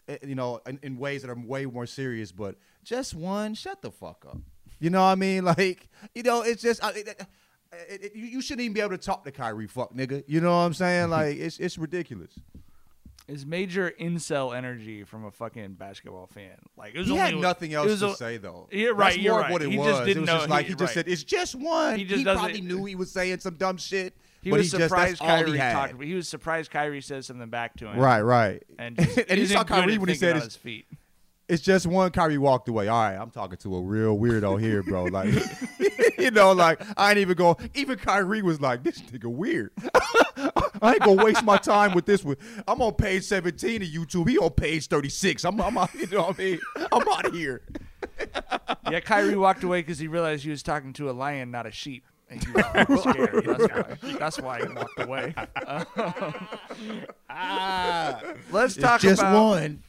[0.09, 2.33] Uh, You know, in, in ways that are way more serious.
[2.33, 4.39] But just one, shut the fuck up.
[4.79, 5.45] You know what I mean?
[5.57, 7.27] Like, you know, it's just uh, it, it,
[7.91, 10.23] it, you shouldn't even be able to talk to Kyrie, fuck nigga.
[10.27, 11.11] You know what I'm saying?
[11.11, 12.33] Like, it's it's ridiculous.
[13.29, 16.57] It's major incel energy from a fucking basketball fan.
[16.77, 18.69] Like it was He only, had nothing else was to say though.
[18.71, 18.99] Yeah, right.
[18.99, 19.47] That's you're more right.
[19.49, 19.89] of what it he was.
[19.89, 20.37] just didn't it was know.
[20.39, 20.91] just like he, just right.
[20.95, 23.79] said, "It's just one." He He, just doesn't- probably knew he was saying some dumb
[23.79, 24.15] shit.
[24.43, 26.03] He but was he surprised all Kyrie he talked.
[26.03, 27.99] He was surprised Kyrie said something back to him.
[27.99, 28.63] Right, right.
[28.79, 30.87] And, just And isn't saw Kyrie when he said on his feet.
[31.49, 32.11] It's just one.
[32.11, 32.89] Kyrie walked away.
[32.89, 35.05] All right, I'm talking to a real weirdo here, bro.
[35.05, 35.33] Like,
[36.19, 37.57] you know, like I ain't even going.
[37.75, 39.71] Even Kyrie was like, "This nigga weird."
[40.83, 42.37] I ain't gonna waste my time with this one.
[42.67, 44.29] I'm on page 17 of YouTube.
[44.29, 45.45] He on page 36.
[45.45, 45.91] I'm, I'm out.
[45.97, 46.61] You know what I mean?
[46.93, 47.63] I'm out of here.
[48.91, 51.71] Yeah, Kyrie walked away because he realized he was talking to a lion, not a
[51.71, 52.05] sheep.
[52.29, 53.45] And he was scared.
[53.45, 54.19] That's why.
[54.19, 55.35] That's why he walked away.
[57.31, 58.21] Ah.
[58.51, 59.83] Let's talk just about one.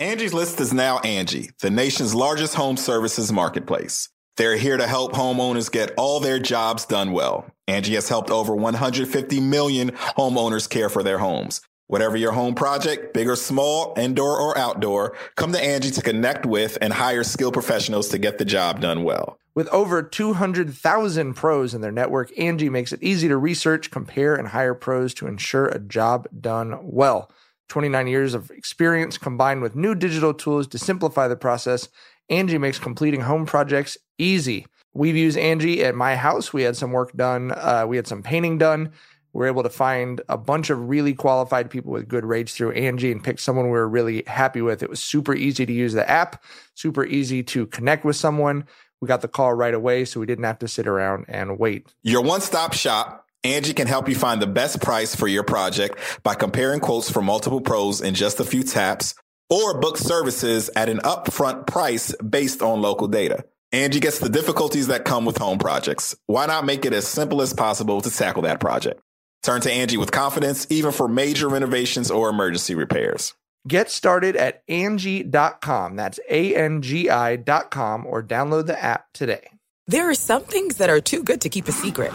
[0.00, 4.08] Angie's List is now Angie, the nation's largest home services marketplace.
[4.38, 7.44] They're here to help homeowners get all their jobs done well.
[7.68, 11.60] Angie has helped over 150 million homeowners care for their homes.
[11.86, 16.46] Whatever your home project, big or small, indoor or outdoor, come to Angie to connect
[16.46, 19.38] with and hire skilled professionals to get the job done well.
[19.54, 24.48] With over 200,000 pros in their network, Angie makes it easy to research, compare, and
[24.48, 27.30] hire pros to ensure a job done well.
[27.70, 31.88] 29 years of experience combined with new digital tools to simplify the process,
[32.28, 34.66] Angie makes completing home projects easy.
[34.92, 36.52] We've used Angie at my house.
[36.52, 38.92] We had some work done, uh, we had some painting done.
[39.32, 42.72] We were able to find a bunch of really qualified people with good rates through
[42.72, 44.82] Angie and pick someone we were really happy with.
[44.82, 46.42] It was super easy to use the app,
[46.74, 48.66] super easy to connect with someone.
[49.00, 51.86] We got the call right away, so we didn't have to sit around and wait.
[52.02, 55.98] Your one stop shop, Angie can help you find the best price for your project
[56.22, 59.14] by comparing quotes from multiple pros in just a few taps
[59.48, 63.44] or book services at an upfront price based on local data.
[63.72, 66.14] Angie gets the difficulties that come with home projects.
[66.26, 69.00] Why not make it as simple as possible to tackle that project?
[69.42, 73.32] Turn to Angie with confidence, even for major renovations or emergency repairs.
[73.66, 75.96] Get started at Angie.com.
[75.96, 79.48] That's A N G I.com or download the app today.
[79.86, 82.12] There are some things that are too good to keep a secret.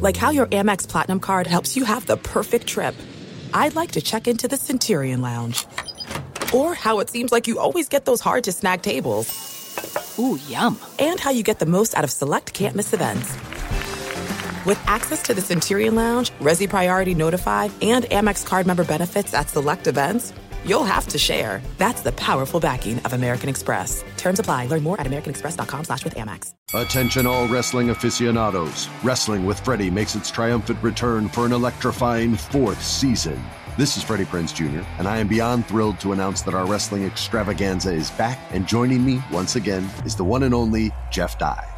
[0.00, 2.94] Like how your Amex Platinum card helps you have the perfect trip.
[3.52, 5.66] I'd like to check into the Centurion Lounge.
[6.54, 10.16] Or how it seems like you always get those hard to snag tables.
[10.18, 10.78] Ooh, yum.
[10.98, 13.36] And how you get the most out of select can't miss events.
[14.66, 19.48] With access to the Centurion Lounge, Resy Priority Notified, and Amex card member benefits at
[19.48, 20.32] select events,
[20.68, 21.60] you'll have to share.
[21.78, 24.04] That's the powerful backing of American Express.
[24.16, 24.66] Terms apply.
[24.66, 26.54] Learn more at americanexpress.com slash with Amex.
[26.74, 28.88] Attention all wrestling aficionados.
[29.02, 33.42] Wrestling with Freddie makes its triumphant return for an electrifying fourth season.
[33.78, 37.04] This is Freddie Prinze Jr., and I am beyond thrilled to announce that our wrestling
[37.04, 41.77] extravaganza is back, and joining me once again is the one and only Jeff Dye.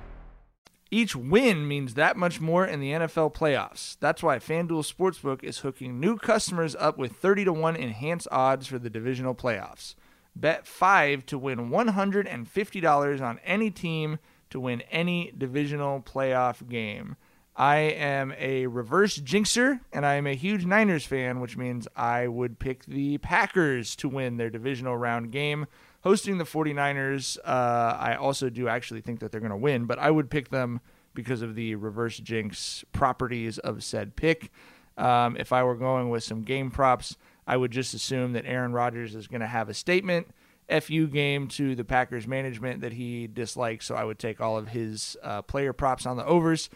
[0.93, 3.95] Each win means that much more in the NFL playoffs.
[4.01, 8.67] That's why FanDuel Sportsbook is hooking new customers up with 30 to 1 enhanced odds
[8.67, 9.95] for the divisional playoffs.
[10.35, 17.15] Bet 5 to win $150 on any team to win any divisional playoff game.
[17.55, 22.27] I am a reverse jinxer and I am a huge Niners fan, which means I
[22.27, 25.67] would pick the Packers to win their divisional round game.
[26.03, 29.99] Hosting the 49ers, uh, I also do actually think that they're going to win, but
[29.99, 30.81] I would pick them
[31.13, 34.51] because of the reverse jinx properties of said pick.
[34.97, 38.73] Um, if I were going with some game props, I would just assume that Aaron
[38.73, 40.27] Rodgers is going to have a statement
[40.79, 44.69] FU game to the Packers management that he dislikes, so I would take all of
[44.69, 46.69] his uh, player props on the overs.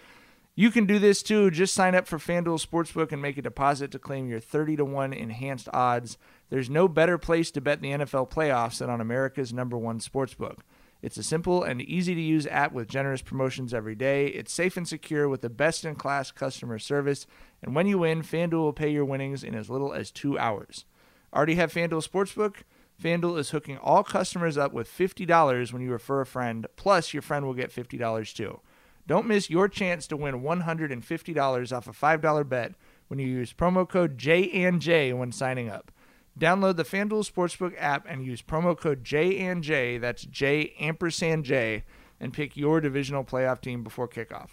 [0.56, 1.52] You can do this too.
[1.52, 4.86] Just sign up for FanDuel Sportsbook and make a deposit to claim your 30 to
[4.86, 6.18] 1 enhanced odds.
[6.50, 10.60] There's no better place to bet the NFL playoffs than on America's number one sportsbook.
[11.02, 14.28] It's a simple and easy to use app with generous promotions every day.
[14.28, 17.28] It's safe and secure with the best in class customer service.
[17.62, 20.86] And when you win, FanDuel will pay your winnings in as little as two hours.
[21.34, 22.64] Already have FanDuel Sportsbook?
[23.02, 27.22] FanDuel is hooking all customers up with $50 when you refer a friend, plus your
[27.22, 28.62] friend will get $50 too.
[29.08, 32.74] Don't miss your chance to win $150 off a $5 bet
[33.08, 35.92] when you use promo code J when signing up.
[36.38, 41.84] Download the FanDuel Sportsbook app and use promo code J that's J ampersand J,
[42.20, 44.50] and pick your divisional playoff team before kickoff.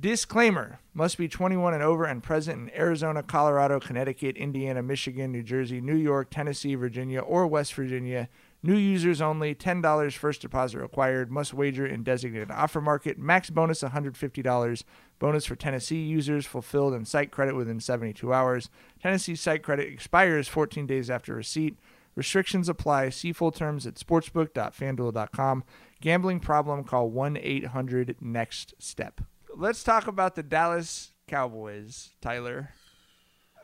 [0.00, 5.42] Disclaimer must be 21 and over and present in Arizona, Colorado, Connecticut, Indiana, Michigan, New
[5.42, 8.28] Jersey, New York, Tennessee, Virginia, or West Virginia.
[8.62, 9.54] New users only.
[9.54, 11.30] $10 first deposit required.
[11.30, 13.18] Must wager in designated offer market.
[13.18, 14.84] Max bonus $150.
[15.18, 18.68] Bonus for Tennessee users fulfilled in site credit within 72 hours.
[19.02, 21.78] Tennessee site credit expires 14 days after receipt.
[22.14, 23.10] Restrictions apply.
[23.10, 25.64] See full terms at sportsbook.fanduel.com.
[26.00, 29.22] Gambling problem, call 1 800 NEXT STEP.
[29.54, 32.70] Let's talk about the Dallas Cowboys, Tyler.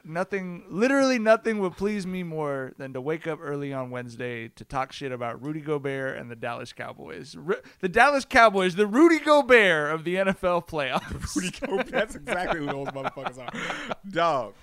[0.09, 4.65] Nothing, literally nothing would please me more than to wake up early on Wednesday to
[4.65, 7.35] talk shit about Rudy Gobert and the Dallas Cowboys.
[7.37, 11.35] Ru- the Dallas Cowboys, the Rudy Gobert of the NFL playoffs.
[11.37, 11.89] Rudy Gobert.
[11.89, 13.97] That's exactly who those motherfuckers are.
[14.09, 14.55] Dog.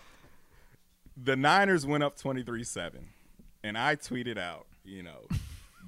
[1.21, 3.06] The Niners went up 23 7.
[3.65, 5.27] And I tweeted out, you know,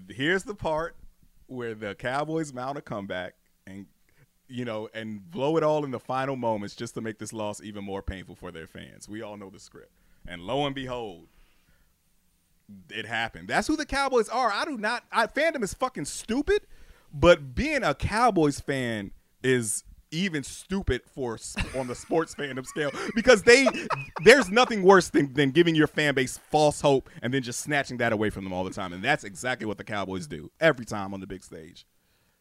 [0.10, 0.96] here's the part
[1.48, 3.86] where the Cowboys mount a comeback and,
[4.48, 7.62] you know, and blow it all in the final moments just to make this loss
[7.62, 9.10] even more painful for their fans.
[9.10, 9.92] We all know the script.
[10.28, 11.28] And lo and behold,
[12.90, 13.48] it happened.
[13.48, 14.52] That's who the Cowboys are.
[14.52, 15.04] I do not.
[15.12, 16.68] I, fandom is fucking stupid,
[17.14, 19.12] but being a Cowboys fan
[19.44, 21.38] is even stupid for
[21.76, 23.68] on the sports fandom scale because they
[24.24, 27.98] there's nothing worse than, than giving your fan base false hope and then just snatching
[27.98, 30.86] that away from them all the time and that's exactly what the cowboys do every
[30.86, 31.86] time on the big stage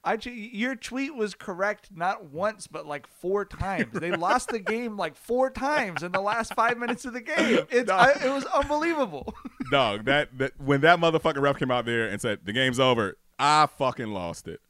[0.05, 3.93] I, your tweet was correct not once but like four times.
[3.93, 7.35] They lost the game like four times in the last five minutes of the game.
[7.71, 9.35] It's I, it was unbelievable.
[9.71, 13.17] dog that, that when that motherfucking ref came out there and said the game's over
[13.39, 14.61] i fucking lost it.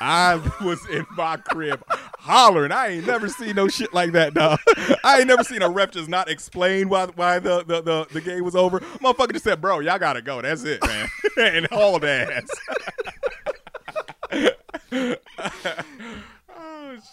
[0.00, 1.82] I was in my crib
[2.18, 2.70] hollering.
[2.70, 4.58] I ain't never seen no shit like that dog
[5.04, 8.20] i ain't never seen a ref just not explain why why the the, the, the
[8.20, 8.80] game was over.
[8.80, 10.40] Motherfucker just said bro y'all gotta go.
[10.40, 11.08] That's it man.
[11.36, 12.48] And hauled ass
[14.92, 15.16] oh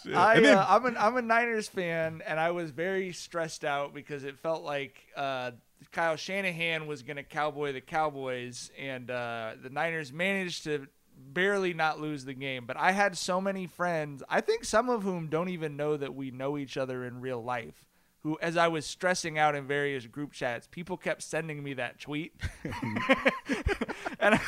[0.03, 3.65] shit I, then, uh, I'm an I'm a Niners fan, and I was very stressed
[3.65, 5.51] out because it felt like uh,
[5.91, 11.73] Kyle Shanahan was going to cowboy the Cowboys, and uh, the Niners managed to barely
[11.73, 12.65] not lose the game.
[12.65, 16.15] But I had so many friends, I think some of whom don't even know that
[16.15, 17.85] we know each other in real life.
[18.23, 21.99] Who, as I was stressing out in various group chats, people kept sending me that
[21.99, 22.33] tweet,
[22.63, 24.39] and, I,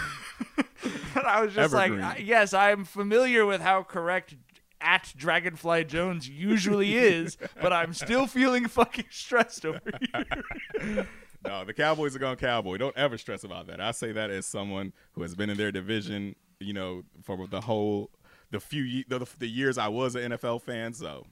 [0.83, 1.99] and I was just Evergreen.
[1.99, 4.35] like, "Yes, I'm familiar with how correct
[4.79, 9.81] at Dragonfly Jones usually is, but I'm still feeling fucking stressed over
[10.13, 11.07] here.
[11.45, 12.77] no, the Cowboys are going cowboy.
[12.77, 13.81] Don't ever stress about that.
[13.81, 17.61] I say that as someone who has been in their division, you know, for the
[17.61, 18.11] whole
[18.51, 20.93] the few the, the years I was an NFL fan.
[20.93, 21.25] So,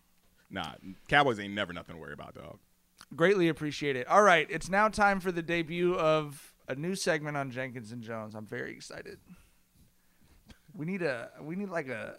[0.54, 0.74] nah,
[1.10, 2.60] Cowboys ain't never nothing to worry about, dog.
[3.16, 4.08] Greatly appreciate it.
[4.08, 8.02] All right, it's now time for the debut of a new segment on Jenkins and
[8.02, 8.36] Jones.
[8.36, 9.20] I'm very excited.
[10.74, 12.16] We need a we need like a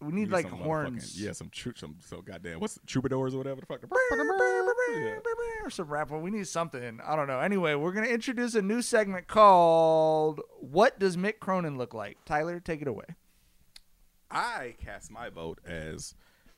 [0.00, 1.20] we need like some horns.
[1.20, 3.80] Yeah, some tru- some so goddamn what's troubadours or whatever the fuck.
[3.82, 5.16] Yeah.
[5.64, 6.10] or some rap.
[6.10, 7.00] We need something.
[7.04, 7.40] I don't know.
[7.40, 12.60] Anyway, we're gonna introduce a new segment called "What Does Mick Cronin Look Like?" Tyler,
[12.60, 13.06] take it away.
[14.30, 16.14] I cast my vote as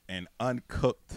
[0.09, 1.13] an uncooked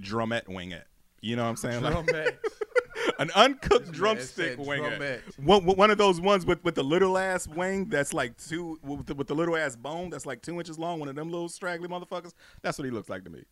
[0.00, 0.84] drumette wingette.
[1.20, 1.82] You know what I'm saying?
[1.82, 2.36] Like- Drumette.
[3.18, 5.38] an uncooked This drumstick said wingette.
[5.38, 9.06] One, one of those ones with, with the little ass wing that's like two with
[9.06, 11.00] the, with the little ass bone that's like two inches long.
[11.00, 12.32] One of them little straggly motherfuckers.
[12.62, 13.44] That's what he looks like to me.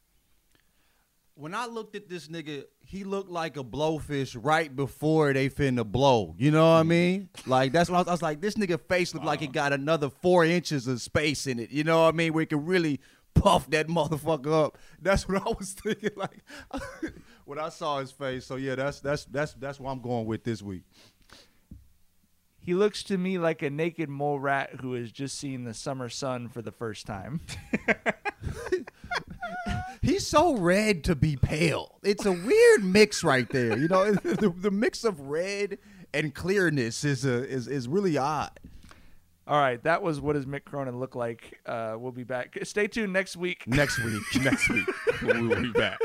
[1.37, 5.85] When I looked at this nigga, he looked like a blowfish right before they finna
[5.85, 6.37] blow.
[6.39, 6.89] You know what I mm.
[6.89, 7.29] mean?
[7.45, 8.41] Like that's what I was, I was like.
[8.41, 9.53] This nigga face looked like it uh-huh.
[9.53, 11.71] got another four inches of space in it.
[11.71, 12.33] You know what I mean?
[12.35, 13.01] Where it can really
[13.35, 14.79] puff that motherfucker up.
[15.01, 16.11] That's what I was thinking.
[16.17, 16.43] Like
[17.45, 18.47] when I saw his face.
[18.47, 20.83] So yeah, that's that's that's that's what I'm going with this week.
[22.59, 26.09] He looks to me like a naked mole rat who has just seen the summer
[26.09, 27.43] sun for the first time.
[30.01, 31.99] He's so red to be pale.
[32.03, 33.79] It's a weird mix right there.
[33.79, 35.77] You know, the, the mix of red
[36.15, 38.59] and clearness is a is is really odd.
[39.47, 41.61] All right, that was what does Mick Cronin look like?
[41.67, 42.57] Uh, we'll be back.
[42.63, 43.67] Stay tuned next week.
[43.67, 44.23] Next week.
[44.43, 44.87] Next week
[45.23, 45.99] we will be back.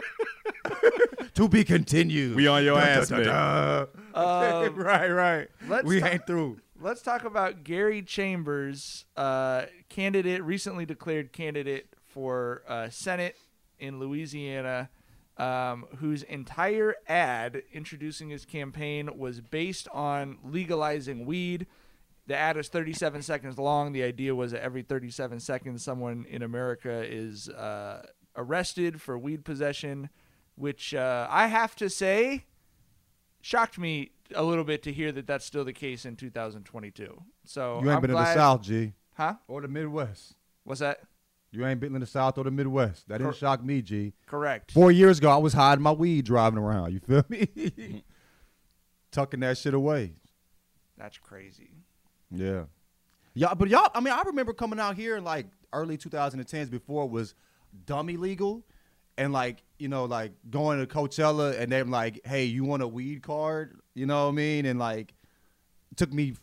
[1.36, 2.36] to be continued.
[2.36, 4.66] We on your Dun, ass, dun, dun, man.
[4.66, 5.48] Um, right, right.
[5.68, 6.60] let's we talk- ain't through.
[6.82, 13.36] Let's talk about Gary Chambers, uh, candidate, recently declared candidate for uh, Senate
[13.80, 14.90] in Louisiana,
[15.38, 21.68] um, whose entire ad introducing his campaign was based on legalizing weed.
[22.30, 23.92] The ad is 37 seconds long.
[23.92, 28.06] The idea was that every 37 seconds, someone in America is uh,
[28.36, 30.12] arrested for weed possession,
[30.54, 32.46] which uh, I have to say
[33.42, 37.20] shocked me a little bit to hear that that's still the case in 2022.
[37.46, 38.94] So You ain't I'm been in the South, G.
[39.16, 39.34] huh?
[39.48, 40.36] Or the Midwest.
[40.66, 41.00] What's that?
[41.52, 43.08] You ain't been in the South or the Midwest.
[43.08, 44.14] That didn't Cor- shock me, G.
[44.28, 44.72] Correct.
[44.72, 46.94] Four years ago, I was hiding my weed driving around.
[46.94, 48.04] You feel me?
[49.12, 50.14] Tucking that shit away.
[50.96, 51.72] That's crazy.
[52.32, 52.64] Yeah.
[53.34, 57.06] Y'all, but y'all, I mean, I remember coming out here in like early 2010s before
[57.06, 57.36] it was
[57.86, 58.66] dummy legal
[59.18, 62.88] and like, you know, like going to Coachella and they're like, hey, you want a
[62.88, 63.80] weed card?
[63.94, 64.66] You know what I mean?
[64.66, 65.14] And like,
[65.96, 66.36] took me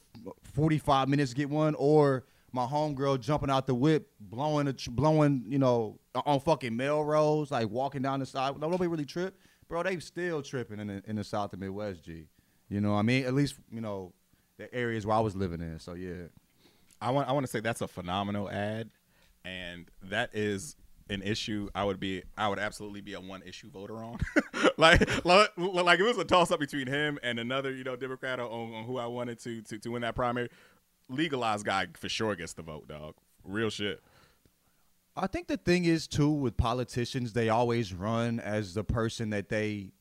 [0.55, 5.45] 45 minutes to get one or my homegirl jumping out the whip, blowing, a, blowing,
[5.47, 8.59] you know, on fucking Melrose, like walking down the side.
[8.59, 9.41] Nobody really tripped.
[9.68, 12.28] Bro, they still tripping in the, in the South and Midwest, G.
[12.68, 13.24] You know what I mean?
[13.24, 14.12] At least, you know,
[14.59, 15.78] the areas where I was living in.
[15.78, 16.28] So, yeah.
[17.00, 18.90] I want I want to say that's a phenomenal ad,
[19.44, 20.76] and that is
[21.09, 21.68] an issue.
[21.74, 24.18] I would be I would absolutely be a one issue voter on.
[24.78, 28.40] like like like it was a toss up between him and another you know Democrat
[28.40, 30.48] on, on who I wanted to, to to win that primary.
[31.09, 33.14] Legalized guy for sure gets the vote, dog.
[33.44, 34.02] Real shit.
[35.18, 39.48] I think the thing is too with politicians, they always run as the person that
[39.48, 39.92] they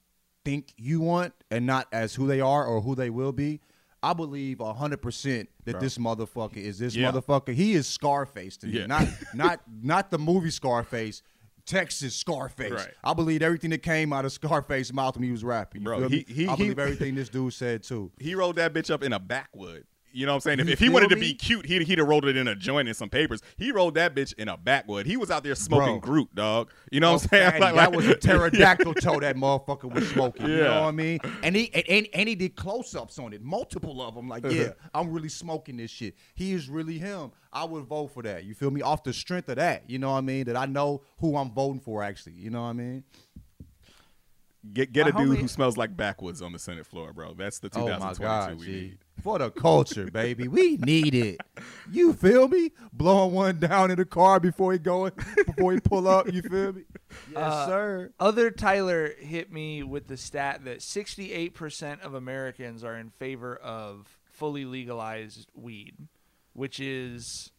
[0.43, 3.61] think you want and not as who they are or who they will be.
[4.05, 5.81] I believe hundred percent that Bro.
[5.81, 7.11] this motherfucker is this Yeah.
[7.11, 7.53] motherfucker.
[7.53, 8.85] He is Scarface to me, Yeah.
[8.85, 11.21] not not not the movie Scarface.
[11.65, 12.71] Texas Scarface.
[12.71, 12.91] Right.
[13.03, 15.81] I believe everything that came out of Scarface's mouth when he was rapping.
[15.81, 18.11] Bro, he- he- I he- believe everything this dude said too.
[18.19, 19.85] He rolled that bitch up in a backwood.
[20.16, 20.59] You know what I'm saying?
[20.61, 22.55] If, if he feel wanted to be cute, he'd he'd have rolled it in a
[22.55, 23.41] joint and some papers.
[23.57, 25.05] He rolled that bitch in a backwood.
[25.05, 26.09] He was out there smoking Bro.
[26.09, 26.72] Groot, dog.
[26.89, 27.51] You know what I'm Oh, saying?
[27.51, 30.47] fatty, Like- that like- was a pterodactyl toe that motherfucker was smoking.
[30.47, 31.20] You know what I mean?
[31.43, 34.30] And he and, and, and he did close ups on it, multiple of them.
[34.30, 36.16] Like, yeah, I'm really smoking this shit.
[36.34, 37.32] He is really him.
[37.51, 38.45] I would vote for that.
[38.45, 38.82] You feel me?
[38.82, 40.45] Off the strength of that, you know what I mean?
[40.45, 42.01] That I know who I'm voting for.
[42.03, 43.03] Actually, you know what I mean?
[44.74, 47.34] Get get a My dude homie- who smells like backwoods on the Senate floor, bro.
[47.34, 48.72] That's the Oh 2022 my God, we G.
[48.72, 48.97] need.
[49.22, 50.47] For the culture, baby.
[50.47, 51.41] We need it.
[51.91, 52.72] You feel me?
[52.93, 55.13] Blowing one down in the car before he going,
[55.47, 56.32] before he pull up.
[56.32, 56.84] You feel me?
[57.32, 58.11] Yes, Uh, sir.
[58.20, 64.20] Other Tyler hit me with the stat that 68% of Americans are in favor of
[64.26, 65.95] fully legalized weed,
[66.53, 67.51] which is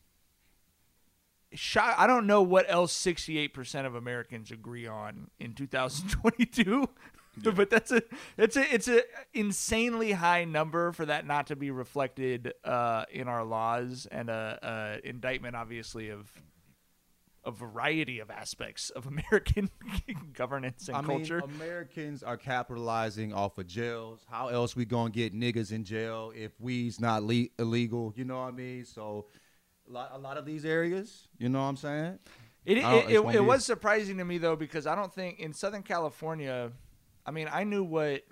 [1.52, 1.94] shot.
[1.98, 6.88] I don't know what else 68% of Americans agree on in 2022.
[7.54, 8.02] but that's a
[8.38, 9.02] it's a it's a
[9.34, 15.00] insanely high number for that not to be reflected uh, in our laws and a,
[15.02, 16.30] a indictment obviously of
[17.44, 19.70] a variety of aspects of American
[20.34, 21.42] governance and I culture.
[21.46, 24.26] mean, Americans are capitalizing off of jails.
[24.28, 28.12] How else we gonna get niggas in jail if weed's not le- illegal?
[28.16, 28.84] You know what I mean?
[28.84, 29.26] So,
[29.88, 32.18] a lot, a lot of these areas, you know what I'm saying?
[32.64, 35.84] It it, it, it was surprising to me though because I don't think in Southern
[35.84, 36.72] California,
[37.26, 38.22] I mean I knew what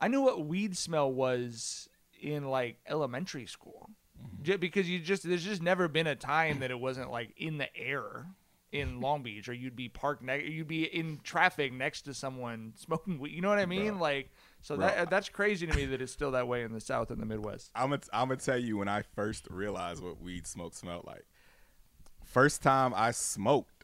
[0.00, 1.88] I knew what weed smell was
[2.20, 3.90] in like elementary school,
[4.22, 4.56] Mm-hmm.
[4.60, 7.74] Because you just there's just never been a time that it wasn't like in the
[7.76, 8.26] air
[8.72, 12.72] in Long Beach or you'd be parked ne- you'd be in traffic next to someone
[12.76, 13.32] smoking weed.
[13.32, 13.98] You know what I mean?
[13.98, 16.80] Like so Bro, that that's crazy to me that it's still that way in the
[16.80, 17.70] South and the Midwest.
[17.74, 21.26] I'm gonna I'm gonna tell you when I first realized what weed smoke smelled like.
[22.24, 23.77] First time I smoked,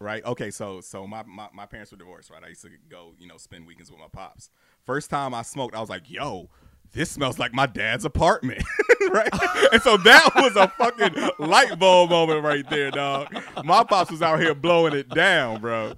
[0.00, 0.24] right?
[0.24, 2.42] Okay, so so my, my my parents were divorced, right?
[2.44, 4.50] I used to go, you know, spend weekends with my pops.
[4.84, 6.48] First time I smoked, I was like, yo.
[6.92, 8.64] This smells like my dad's apartment,
[9.12, 9.28] right?
[9.72, 13.32] and so that was a fucking light bulb moment right there, dog.
[13.62, 15.92] My pops was out here blowing it down, bro.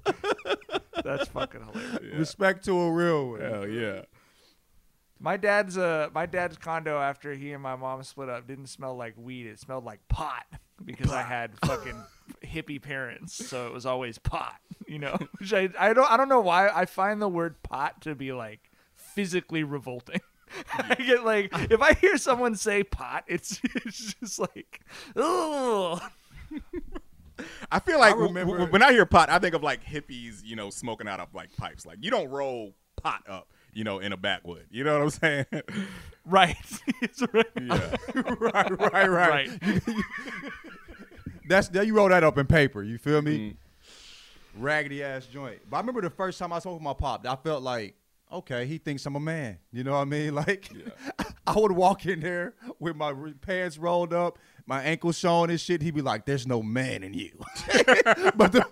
[1.03, 2.19] That's fucking hilarious.
[2.19, 3.41] Respect to a real one.
[3.41, 4.03] Hell yeah.
[5.19, 8.95] My dad's uh my dad's condo after he and my mom split up didn't smell
[8.95, 9.47] like weed.
[9.47, 10.45] It smelled like pot
[10.85, 12.03] because I had fucking
[12.53, 14.57] hippie parents, so it was always pot.
[14.89, 18.03] You know, Which I I don't I don't know why I find the word pot
[18.03, 18.61] to be like
[18.95, 20.21] physically revolting.
[20.75, 24.81] I get like if I hear someone say pot, it's it's just like
[25.17, 25.99] oh
[27.71, 29.83] I feel like I w- remember- w- when I hear pot, I think of like
[29.83, 31.87] hippies, you know, smoking out of like pipes.
[31.87, 33.49] Like you don't roll pot up.
[33.73, 34.67] you know, in a backwood.
[34.71, 35.47] You know what I'm saying?
[36.27, 36.57] Right.
[37.01, 37.47] It's right.
[37.61, 37.97] yeah.
[38.15, 39.51] right, right, right.
[41.53, 42.83] That's that you wrote that up in paper.
[42.83, 43.39] You feel me?
[43.39, 43.57] Mm.
[44.59, 45.61] Raggedy ass joint.
[45.69, 47.95] But I remember the first time I spoke with my pop, I felt like,
[48.33, 49.59] okay, he thinks I'm a man.
[49.71, 50.35] You know what I mean?
[50.47, 50.71] Like,
[51.47, 55.83] I would walk in there with my pants rolled up, my ankles showing and shit.
[55.83, 57.33] He'd be like, "There's no man in you."
[58.35, 58.65] but the,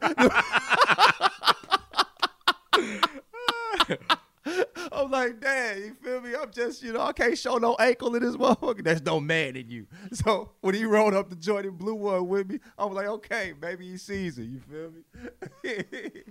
[4.92, 6.30] I'm like, Dad, you feel me?
[6.40, 8.82] I'm just, you know, I can't show no ankle in this motherfucker.
[8.84, 9.86] There's no man in you.
[10.12, 13.06] So when he rolled up the joint and blue one with me, I was like,
[13.06, 14.44] okay, maybe he sees it.
[14.44, 16.22] You feel me?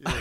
[0.00, 0.18] yeah,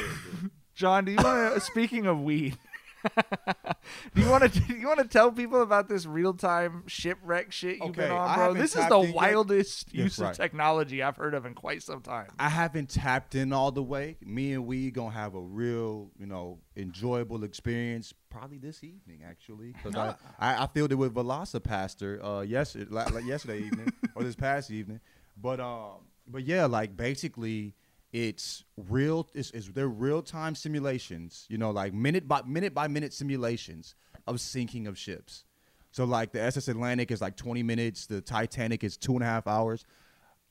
[0.74, 1.56] John, do you want to?
[1.56, 2.58] Uh, speaking of weed,
[4.16, 4.60] do you want to?
[4.68, 8.36] Do you want to tell people about this real time shipwreck shit you've been on,
[8.36, 8.54] bro?
[8.54, 9.16] This is the yet.
[9.16, 10.32] wildest Yes, use right.
[10.32, 12.28] of technology I've heard of in quite some time.
[12.40, 14.18] I haven't tapped in all the way.
[14.22, 19.74] Me and we gonna have a real, you know, enjoyable experience probably this evening actually,
[19.74, 24.36] because I, I I filled it with VelociPastor uh yesterday like yesterday evening or this
[24.36, 25.00] past evening,
[25.36, 27.74] but um but yeah, like basically
[28.12, 29.28] it's real.
[29.34, 31.46] It's, it's they're real time simulations.
[31.50, 33.96] You know, like minute by minute by minute simulations
[34.26, 35.44] of sinking of ships.
[35.92, 38.06] So like the SS Atlantic is like 20 minutes.
[38.06, 39.86] The Titanic is two and a half hours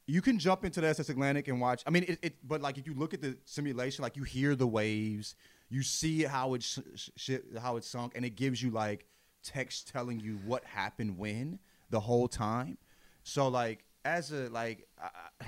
[0.06, 1.82] you can jump into the SS Atlantic and watch.
[1.86, 4.54] I mean, it, it but like if you look at the simulation, like you hear
[4.54, 5.34] the waves,
[5.68, 6.78] you see how it sh-
[7.16, 9.06] sh- how it sunk, and it gives you like
[9.42, 11.58] text telling you what happened when
[11.90, 12.78] the whole time.
[13.24, 14.86] So like as a like.
[15.00, 15.44] I-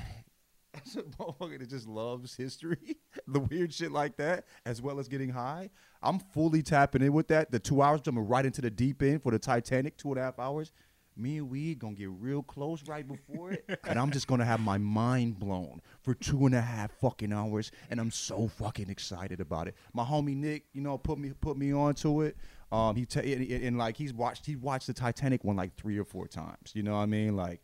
[0.85, 5.09] as a motherfucker that just loves history, the weird shit like that, as well as
[5.09, 5.71] getting high,
[6.03, 7.51] I'm fully tapping in with that.
[7.51, 10.23] The two hours jumping right into the deep end for the Titanic, two and a
[10.23, 10.73] half hours
[11.19, 14.61] me and we gonna get real close right before it, and I'm just gonna have
[14.61, 19.41] my mind blown for two and a half fucking hours, and I'm so fucking excited
[19.41, 19.75] about it.
[19.93, 22.37] My homie Nick, you know, put me put me onto it.
[22.71, 25.75] Um, he ta- and, and, and, like he's watched he watched the Titanic one like
[25.77, 26.73] three or four times.
[26.75, 27.35] You know what I mean?
[27.35, 27.61] Like,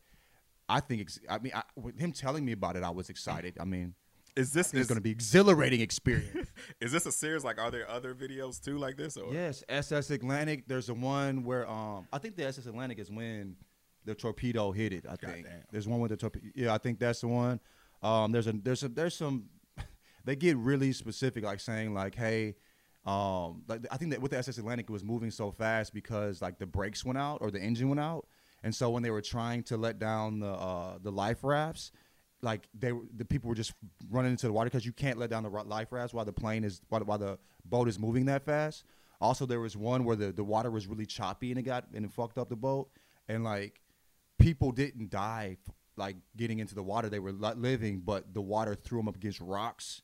[0.69, 3.57] I think ex- I mean I, with him telling me about it, I was excited.
[3.61, 3.95] I mean,
[4.37, 6.49] Is this is, gonna be exhilarating experience.
[6.81, 7.45] is this a series?
[7.45, 9.17] Like, are there other videos too like this?
[9.17, 10.67] Or Yes, SS Atlantic.
[10.67, 13.57] There's the one where um I think the SS Atlantic is when
[14.05, 15.05] the torpedo hit it.
[15.07, 15.63] I think Goddamn.
[15.71, 16.47] there's one with the torpedo.
[16.55, 17.61] Yeah, I think that's the one.
[18.03, 19.47] Um, there's a there's a there's some.
[20.25, 22.55] they get really specific, like saying like, hey,
[23.07, 26.41] um, like I think that with the SS Atlantic it was moving so fast because
[26.41, 28.27] like the brakes went out or the engine went out,
[28.65, 31.93] and so when they were trying to let down the uh, the life rafts.
[32.43, 33.73] Like they, the people were just
[34.11, 36.63] running into the water because you can't let down the life rafts while the plane
[36.63, 38.85] is while, while the boat is moving that fast.
[39.21, 42.05] Also, there was one where the, the water was really choppy and it got and
[42.05, 42.91] it fucked up the boat,
[43.29, 43.81] and like
[44.39, 45.57] people didn't die
[45.97, 49.41] like getting into the water; they were living, but the water threw them up against
[49.41, 50.03] rocks.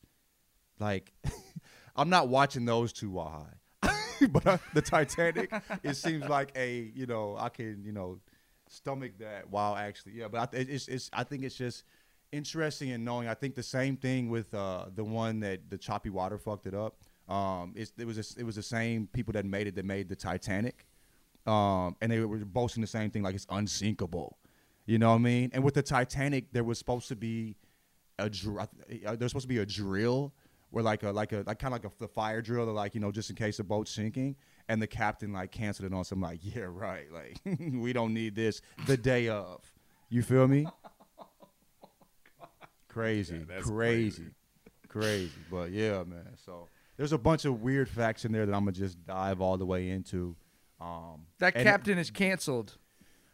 [0.79, 1.13] Like,
[1.97, 3.47] I'm not watching those two while
[3.83, 3.99] high,
[4.31, 5.53] but uh, the Titanic,
[5.83, 8.21] it seems like a you know I can you know
[8.71, 11.85] stomach that while actually yeah, but I, it's it's I think it's just
[12.33, 13.29] interesting in knowing.
[13.29, 16.75] I think the same thing with uh, the one that the choppy water fucked it
[16.75, 16.97] up.
[17.29, 20.09] Um, it's, it was a, it was the same people that made it that made
[20.09, 20.87] the Titanic,
[21.47, 24.39] um, and they were boasting the same thing like it's unsinkable.
[24.87, 25.51] You know what I mean?
[25.53, 27.57] And with the Titanic, there was supposed to be
[28.19, 28.69] a dr-
[29.07, 30.33] uh, there's supposed to be a drill
[30.71, 33.01] where like a like a like kind of like a the fire drill, like you
[33.01, 34.37] know just in case the boat's sinking.
[34.71, 37.41] And the captain like canceled it on some like yeah right like
[37.73, 39.61] we don't need this the day of.
[40.09, 40.67] You feel me?
[42.89, 44.27] Crazy, Yeah, that's crazy,
[44.89, 45.31] crazy.
[45.51, 46.37] But yeah, man.
[46.45, 49.57] So there's a bunch of weird facts in there that I'm gonna just dive all
[49.57, 50.37] the way into.
[50.81, 52.79] Um, That captain is canceled.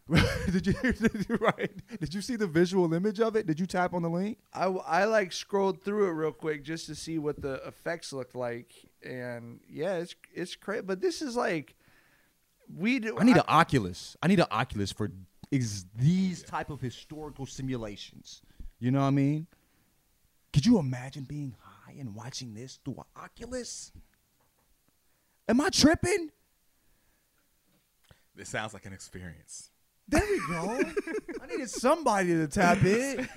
[0.51, 1.73] did you did you right?
[2.01, 3.47] Did you see the visual image of it?
[3.47, 4.39] Did you tap on the link?
[4.55, 8.37] I, I like scrolled through it real quick just to see what the effects looked
[8.37, 10.83] like, and yeah, it's it's crazy.
[10.83, 11.75] But this is like
[12.73, 13.19] we do.
[13.19, 14.17] I need an Oculus.
[14.23, 15.11] I need an Oculus for
[15.51, 18.43] is these type of historical simulations.
[18.79, 19.47] You know what I mean?
[20.53, 23.91] Could you imagine being high and watching this through an Oculus?
[25.49, 26.31] Am I tripping?
[28.35, 29.71] This sounds like an experience.
[30.09, 30.81] There we go.
[31.43, 33.29] I needed somebody to tap in.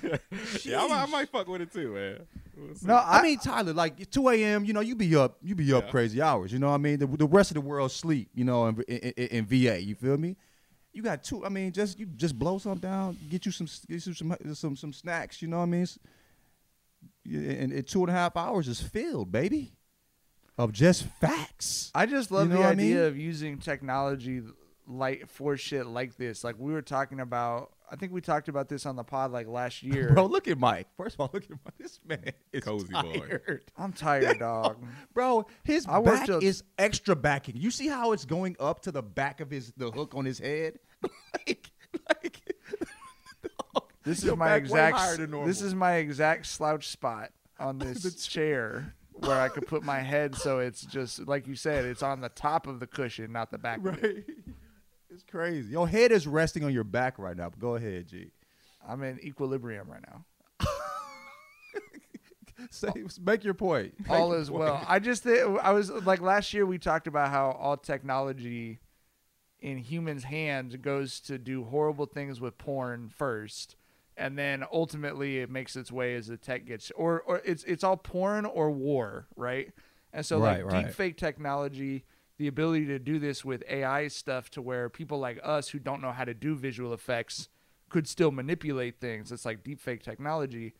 [0.64, 2.20] Yeah, I, might- I might fuck with it too, man.
[2.56, 2.74] We'll.
[2.82, 5.72] No, I, I, mean, Tyler, like 2 a.m., you know, you be up, you be
[5.72, 5.90] up Yeah.
[5.90, 6.52] crazy hours.
[6.52, 6.98] You know what I mean?
[6.98, 9.82] The, the rest of the world sleep, you know, in, in, in, in VA.
[9.82, 10.36] You feel me?
[10.92, 11.44] You got two.
[11.44, 14.76] I mean, just you just blow something down, get you some get you some some
[14.76, 15.40] some snacks.
[15.40, 15.82] You know what I mean?
[15.82, 15.98] S-
[17.24, 19.72] yeah, And, and two and a half hours is filled, baby,
[20.58, 21.90] of just facts.
[21.94, 23.04] I just love You know the what I idea mean?
[23.04, 24.42] of using technology
[24.90, 26.42] like for shit like this.
[26.44, 27.72] Like we were talking about.
[27.92, 30.12] I think we talked about this on the pod like last year.
[30.12, 30.86] Bro, look at Mike.
[30.96, 31.74] First of all, look at Mike.
[31.78, 33.38] This man is Cozy boy.
[33.76, 34.76] I'm tired, dog.
[35.14, 37.56] Bro, his I worked back till- is extra backing.
[37.56, 40.38] You see how it's going up to the back of his the hook on his
[40.38, 40.78] head?
[41.46, 41.70] like,
[42.08, 42.40] like
[44.04, 45.46] This is my back way higher exact.
[45.46, 50.34] This is my exact slouch spot on this chair where I could put my head,
[50.34, 53.58] so it's just like you said, it's on the top of the cushion, not the
[53.58, 53.78] back.
[53.84, 54.02] Of it.
[54.02, 54.24] right.
[55.12, 55.70] It's crazy.
[55.72, 57.50] Your head is resting on your back right now.
[57.50, 58.30] But go ahead, G.
[58.86, 60.24] I'm in equilibrium right now.
[62.70, 62.92] Say,
[63.24, 63.94] make your point.
[64.00, 64.60] Make all your is point.
[64.60, 64.84] well.
[64.86, 68.78] I just I was like last year we talked about how all technology
[69.60, 73.76] in humans' hands goes to do horrible things with porn first,
[74.16, 77.82] and then ultimately it makes its way as the tech gets or or it's it's
[77.82, 79.70] all porn or war, right?
[80.12, 80.86] And so Right, like right.
[80.86, 82.04] deep fake technology,
[82.40, 86.00] the ability to do this with AI stuff to where people like us who don't
[86.00, 87.50] know how to do visual effects
[87.90, 89.30] could still manipulate things.
[89.30, 90.72] It's like deepfake technology.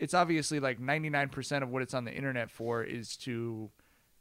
[0.00, 3.70] It's obviously like 99% of what it's on the internet for is to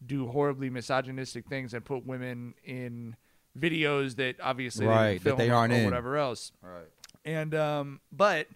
[0.05, 3.15] do horribly misogynistic things and put women in
[3.57, 5.85] videos that obviously they didn't Right, that they aren't or in.
[5.85, 6.51] whatever else.
[6.61, 6.89] Right.
[7.25, 8.47] And um, but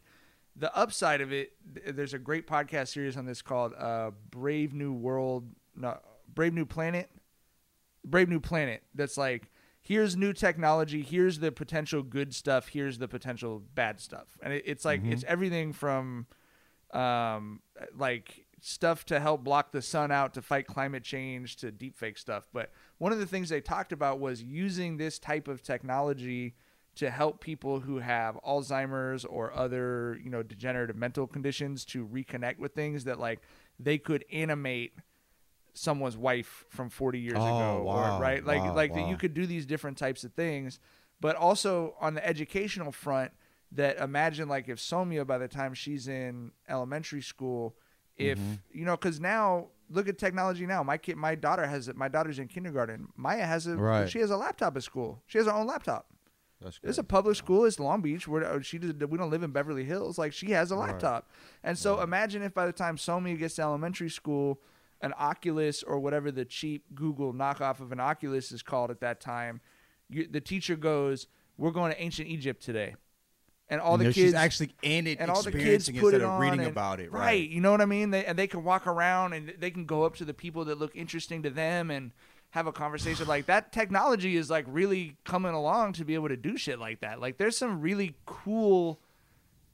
[0.56, 4.74] the upside of it, th- there's a great podcast series on this called uh, Brave
[4.76, 5.98] New World, no,
[6.32, 7.10] Brave New Planet,
[8.10, 8.84] Brave New Planet.
[8.96, 9.52] That's like
[9.82, 14.64] here's new technology, here's the potential good stuff, here's the potential bad stuff, and it,
[14.66, 16.28] it's like it's everything from
[16.92, 17.62] um,
[17.98, 22.48] like stuff to help block the sun out to fight climate change to deepfake stuff.
[22.52, 26.56] But one of the things they talked about was using this type of technology
[26.96, 32.58] to help people who have Alzheimer's or other, you know, degenerative mental conditions to reconnect
[32.58, 33.42] with things that like
[33.80, 34.94] they could animate
[35.78, 38.44] someone's wife from 40 years Oh, ago wow, or right?
[38.46, 40.80] Like wow, like that you could do these different types of things.
[41.20, 43.32] But also on the educational front
[43.72, 47.76] that imagine like if Somia by the time she's in elementary school
[48.18, 48.54] if Mm-hmm.
[48.80, 50.84] you know cuz now look at technology now.
[50.84, 53.10] My kid my daughter has it my daughter's in kindergarten.
[53.16, 54.10] Maya has a Right.
[54.10, 55.22] she has a laptop at school.
[55.28, 56.08] She has her own laptop.
[56.62, 57.66] That's it's a public school.
[57.66, 58.28] It's Long Beach.
[58.28, 60.18] Where uh, she did, we don't live in Beverly Hills.
[60.18, 61.30] Like she has a laptop,
[61.64, 64.60] and so imagine if by the time Somi gets to elementary school,
[65.02, 69.20] an Oculus or whatever the cheap Google knockoff of an Oculus is called at that
[69.20, 69.62] time,
[70.10, 71.28] you, the teacher goes,
[71.58, 72.96] "We're going to ancient Egypt today,"
[73.70, 76.14] and all You the know, kids she's actually in it, and all the kids put
[76.14, 77.22] it on reading and- about it, right?
[77.22, 77.50] right.
[77.50, 78.12] You know what I mean?
[78.12, 80.78] They, and they can walk around and they can go up to the people that
[80.80, 82.12] look interesting to them and
[82.52, 83.74] have a conversation like that.
[83.74, 87.20] Technology is like really coming along to be able to do shit like that.
[87.20, 89.02] Like there's some really cool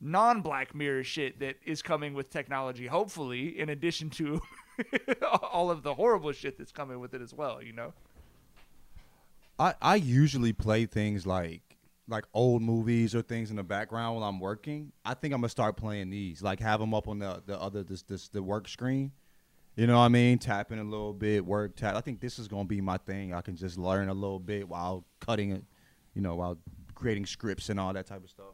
[0.01, 2.87] non Black Mirror shit that is coming with technology.
[2.87, 4.41] Hopefully, in addition to
[5.51, 7.61] all of the horrible shit that's coming with it as well.
[7.61, 7.93] You know.
[9.59, 11.61] I, I usually play things like
[12.07, 14.91] like old movies or things in the background while I'm working.
[15.05, 17.83] I think I'm gonna start playing these, like have them up on the the other
[17.83, 19.11] this this the work screen.
[19.75, 20.37] You know what I mean?
[20.37, 21.95] Tapping a little bit, work tap.
[21.95, 23.33] I think this is gonna be my thing.
[23.33, 25.63] I can just learn a little bit while cutting it,
[26.13, 26.57] you know, while
[26.93, 28.53] creating scripts and all that type of stuff.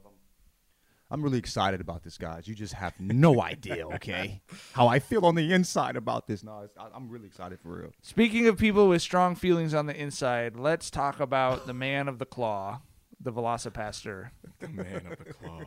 [1.09, 2.47] I'm, I'm really excited about this, guys.
[2.47, 4.41] You just have no idea, okay,
[4.73, 6.43] how I feel on the inside about this.
[6.43, 7.91] No, it's, I, I'm really excited for real.
[8.01, 12.19] Speaking of people with strong feelings on the inside, let's talk about the man of
[12.19, 12.81] the claw,
[13.19, 14.29] the VelociPastor.
[14.59, 15.61] The man of the claw.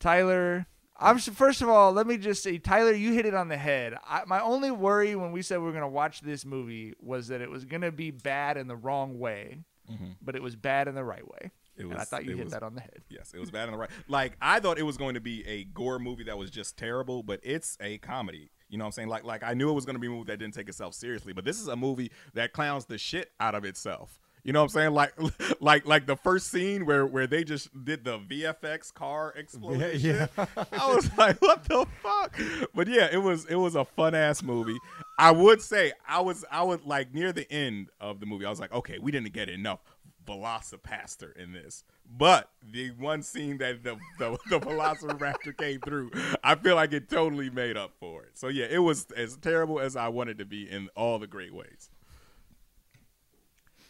[0.00, 0.66] Tyler,
[0.98, 3.94] I'm first of all, let me just say, Tyler, you hit it on the head.
[4.06, 7.28] I, my only worry when we said we were going to watch this movie was
[7.28, 9.58] that it was going to be bad in the wrong way,
[9.90, 10.12] mm-hmm.
[10.22, 11.50] but it was bad in the right way.
[11.76, 13.02] It and I thought you hit was- that on the head.
[13.08, 13.90] Yes, it was bad on the right.
[14.08, 17.22] Like I thought it was going to be a gore movie that was just terrible,
[17.22, 18.50] but it's a comedy.
[18.68, 19.08] You know what I'm saying?
[19.08, 20.94] Like like I knew it was going to be a movie that didn't take itself
[20.94, 24.18] seriously, but this is a movie that clowns the shit out of itself.
[24.44, 24.92] You know what I'm saying?
[24.92, 25.14] Like
[25.60, 29.98] like like the first scene where where they just did the VFX car explosion.
[30.00, 30.30] Yeah, shit.
[30.72, 32.38] I was like, what the fuck?
[32.74, 34.78] But yeah, it was it was a fun ass movie.
[35.18, 38.44] I would say I was I was like near the end of the movie.
[38.44, 39.80] I was like, okay, we didn't get enough
[40.26, 41.84] VelociPastor in this.
[42.16, 46.10] But the one scene that the the, the Velociraptor came through,
[46.42, 48.38] I feel like it totally made up for it.
[48.38, 51.54] So yeah, it was as terrible as I wanted to be in all the great
[51.54, 51.90] ways.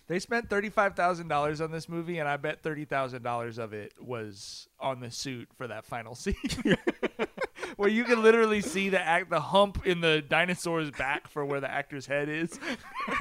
[0.07, 3.73] They spent thirty-five thousand dollars on this movie, and I bet thirty thousand dollars of
[3.73, 6.35] it was on the suit for that final scene,
[7.77, 11.61] where you can literally see the act, the hump in the dinosaur's back for where
[11.61, 12.59] the actor's head is.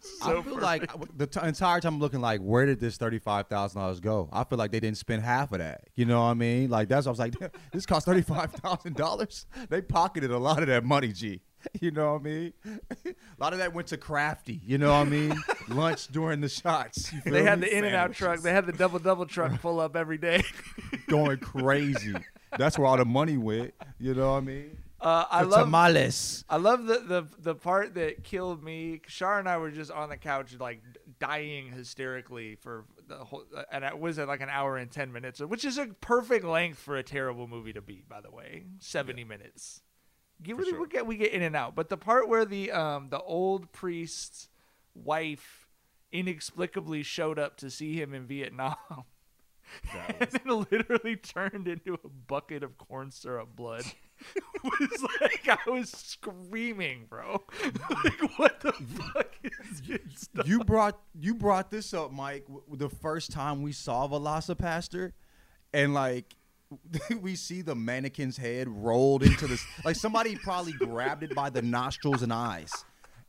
[0.00, 3.18] so I feel like the t- entire time I'm looking like, where did this thirty
[3.18, 4.28] five thousand dollars go?
[4.32, 5.84] I feel like they didn't spend half of that.
[5.94, 6.70] You know what I mean?
[6.70, 9.46] Like that's what I was like, this cost thirty five thousand dollars.
[9.68, 11.40] They pocketed a lot of that money, G.
[11.80, 12.52] You know what I mean?
[13.06, 14.60] A lot of that went to crafty.
[14.64, 15.34] You know what I mean?
[15.68, 17.12] Lunch during the shots.
[17.24, 17.68] They had me?
[17.68, 18.40] the In and Out truck.
[18.40, 20.42] They had the double double truck pull up every day.
[21.08, 22.14] going crazy.
[22.58, 23.74] That's where all the money went.
[23.98, 24.76] You know what I mean?
[25.00, 26.44] Uh, I love tamales.
[26.50, 29.00] I love the, the the part that killed me.
[29.06, 30.82] Shar and I were just on the couch, like
[31.18, 35.40] dying hysterically for the whole, and it was at like an hour and ten minutes,
[35.40, 38.02] which is a perfect length for a terrible movie to be.
[38.06, 39.80] By the way, seventy minutes.
[40.42, 43.08] Give we, we get we get in and out, but the part where the um
[43.10, 44.48] the old priest's
[44.94, 45.68] wife
[46.12, 48.76] inexplicably showed up to see him in Vietnam.
[50.18, 53.84] and then literally turned into a bucket of corn syrup blood.
[54.62, 57.42] was like I was screaming, bro.
[58.04, 60.00] like what the fuck is this?
[60.16, 60.46] stuff?
[60.46, 65.12] You brought you brought this up, Mike, w- the first time we saw VelociPastor,
[65.72, 66.34] and like
[67.20, 69.64] we see the mannequin's head rolled into this.
[69.84, 72.72] like somebody probably grabbed it by the nostrils and eyes,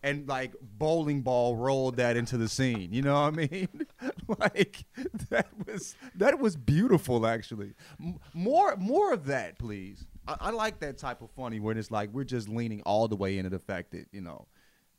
[0.04, 2.94] and like bowling ball rolled that into the scene.
[2.94, 3.88] You know what I mean?
[4.40, 4.86] like
[5.30, 7.74] that was that was beautiful, actually.
[8.00, 10.06] M- more more of that, please.
[10.28, 13.16] I, I like that type of funny when it's like we're just leaning all the
[13.16, 14.48] way into the fact that you know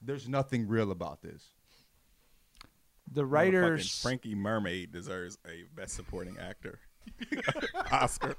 [0.00, 1.52] there's nothing real about this.
[3.12, 6.80] The Motherfucking writers Frankie Mermaid deserves a Best Supporting Actor
[7.90, 8.36] Oscar.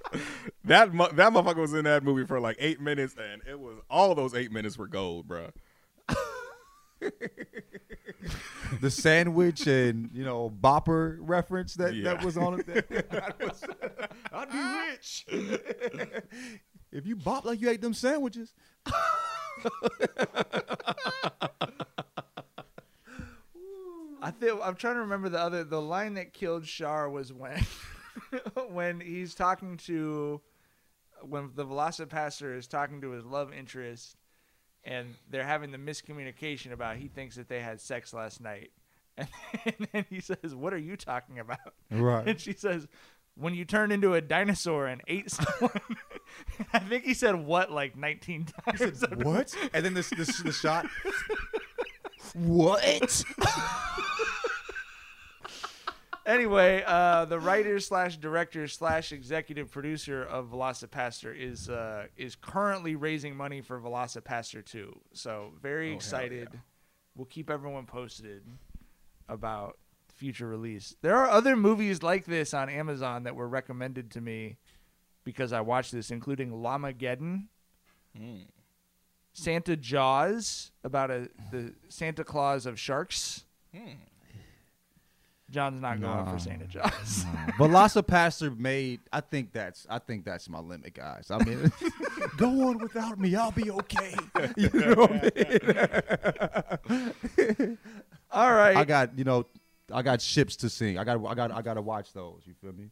[0.65, 3.77] That mu- that motherfucker was in that movie for like eight minutes, and it was
[3.89, 5.49] all those eight minutes were gold, bro.
[8.81, 12.13] the sandwich and you know bopper reference that Yeah.
[12.15, 12.65] that was on it.
[13.09, 13.63] That was,
[14.31, 14.85] I'd be ah.
[14.89, 15.25] rich
[16.91, 18.53] if you bop like you ate them sandwiches.
[24.21, 27.65] I feel I'm trying to remember the other the line that killed Shar was when
[28.69, 30.41] when he's talking to
[31.21, 34.17] when the VelociPastor is talking to his love interest
[34.83, 38.71] and they're having the miscommunication about he thinks that they had sex last night.
[39.65, 42.27] And then he says, "What are you talking about?" Right.
[42.27, 42.87] And she says,
[43.35, 45.79] "When you turned into a dinosaur and ate someone."
[46.73, 49.05] I think he said what like 19 times.
[49.17, 49.55] What?
[49.71, 50.87] And then this this the shot.
[52.33, 53.23] what?
[56.25, 62.95] Anyway, uh, the writer slash director slash executive producer of VelociPastor is uh, is currently
[62.95, 64.99] raising money for VelociPastor 2.
[65.13, 66.47] So very excited.
[67.15, 68.43] We'll keep everyone posted
[69.27, 69.77] about
[70.15, 70.95] future release.
[71.01, 74.57] There are other movies like this on Amazon that were recommended to me
[75.25, 77.47] because I watched this, including Llamageddon.
[79.33, 83.45] Santa Jaws about a the Santa Claus of sharks.
[85.53, 87.25] John's not going for Santa Jaws.
[87.59, 89.01] VelociPastor made.
[89.11, 89.85] I think that's.
[89.89, 91.29] I think that's my limit, guys.
[91.29, 91.71] I mean,
[92.37, 93.35] go on without me.
[93.35, 94.15] I'll be okay.
[94.57, 95.31] You know what
[96.59, 96.79] I
[97.57, 97.77] mean?
[98.31, 98.75] All right.
[98.75, 99.45] I got you know.
[99.91, 100.97] I got ships to sing.
[100.97, 101.23] I got.
[101.25, 101.51] I got.
[101.51, 102.41] I got to watch those.
[102.45, 102.89] You feel me?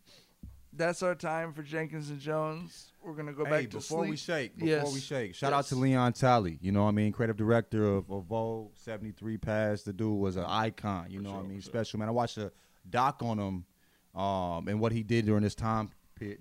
[0.81, 2.91] That's our time for Jenkins and Jones.
[3.03, 4.19] We're gonna go Hey, back to before we sleep.
[4.51, 4.93] shake, before Yes.
[4.95, 5.57] we shake, shout Yes.
[5.59, 6.57] out to Leon Talley.
[6.59, 7.11] You know what I mean?
[7.11, 9.83] Creative director of, of Vogue, 73 Pass.
[9.83, 11.11] The dude was an icon.
[11.11, 11.61] You know what I mean?
[11.61, 12.07] Special, man.
[12.07, 12.51] I watched a
[12.89, 15.91] doc on him um, and what he did during his time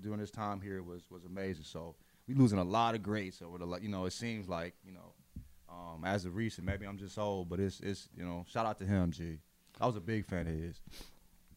[0.02, 1.64] during his time here was was amazing.
[1.64, 4.74] So we losing a lot of greats over the, like, you know, it seems like,
[4.82, 5.12] you know,
[5.68, 8.78] um, as of recent, maybe I'm just old, but it's, it's you know, shout out
[8.78, 9.38] to him, G.
[9.78, 10.80] I was a big fan of his.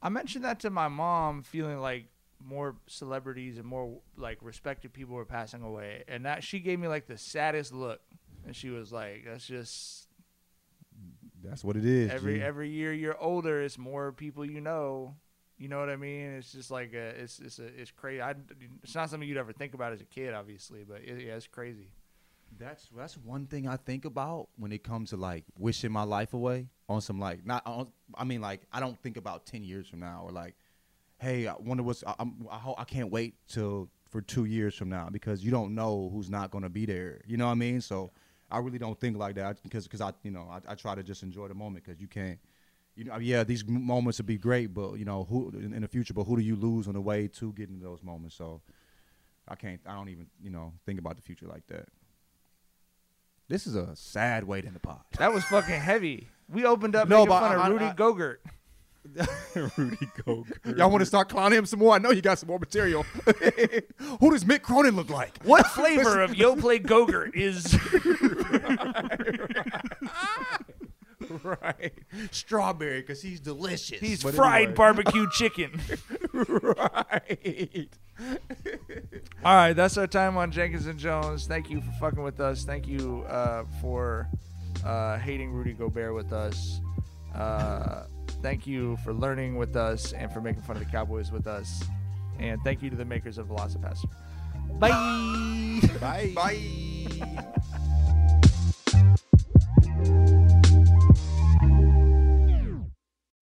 [0.01, 2.07] I mentioned that to my mom, feeling like
[2.45, 6.87] more celebrities and more like respected people were passing away, and that she gave me
[6.87, 8.01] like the saddest look,
[8.45, 10.07] and she was like, "That's just
[11.43, 12.11] That's what it is.
[12.11, 12.41] every G.
[12.41, 15.15] every year you're older, it's more people you know."
[15.55, 16.31] You know what I mean?
[16.31, 18.21] It's just like a, it's it's a, it's crazy.
[18.21, 18.33] I,
[18.81, 21.47] it's not something you'd ever think about as a kid, obviously, but it, yeah, it's
[21.47, 21.89] crazy.
[22.59, 26.33] That's that's one thing I think about when it comes to like wishing my life
[26.33, 29.87] away on some like not on, I mean like I don't think about ten years
[29.87, 30.55] from now or like,
[31.23, 34.89] hey, I wonder what's I, I'm I, I can't wait till for two years from
[34.89, 37.21] now because you don't know who's not gonna be there.
[37.25, 37.81] You know what I mean?
[37.81, 38.11] So
[38.51, 41.01] I really don't think like that because because I you know I, I try to
[41.03, 42.39] just enjoy the moment because you can't.
[42.95, 45.87] You know, yeah, these moments would be great, but you know, who in, in the
[45.87, 46.13] future?
[46.13, 48.35] But who do you lose on the way to getting to those moments?
[48.35, 48.61] So,
[49.47, 49.81] I can't.
[49.87, 51.87] I don't even, you know, think about the future like that.
[53.47, 55.01] This is a sad way to end the pod.
[55.17, 56.27] That was fucking heavy.
[56.47, 58.37] We opened up No, making but fun I- of Rudy I- Gogurt.
[59.55, 60.77] Rudy Gogurt.
[60.77, 61.93] Y'all want to start clowning him some more?
[61.93, 63.03] I know you got some more material.
[64.19, 65.43] Who does Mick Cronin look like?
[65.43, 67.77] What flavor of Yoplait Gogurt is?
[71.43, 71.93] right,
[72.31, 73.99] strawberry because he's delicious.
[73.99, 74.75] He's But fried anyway.
[74.75, 75.79] barbecue chicken.
[76.33, 77.89] right.
[79.43, 81.45] All right, that's our time on Jenkins and Jones.
[81.47, 82.63] Thank you for fucking with us.
[82.63, 84.27] Thank you uh, for
[84.85, 86.79] uh, hating Rudy Gobert with us.
[87.35, 88.03] Uh,
[88.43, 91.83] thank you for learning with us and for making fun of the Cowboys with us.
[92.37, 94.09] And thank you to the makers of VelociPastor.
[94.79, 95.79] Bye.
[95.99, 96.33] Bye.
[96.35, 97.49] Bye.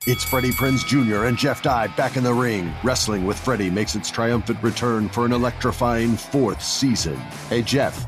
[0.07, 1.25] It's Freddie Prinze Jr.
[1.25, 2.73] and Jeff Dye back in the ring.
[2.83, 7.15] Wrestling with Freddie makes its triumphant return for an electrifying fourth season.
[7.49, 8.07] Hey, Jeff,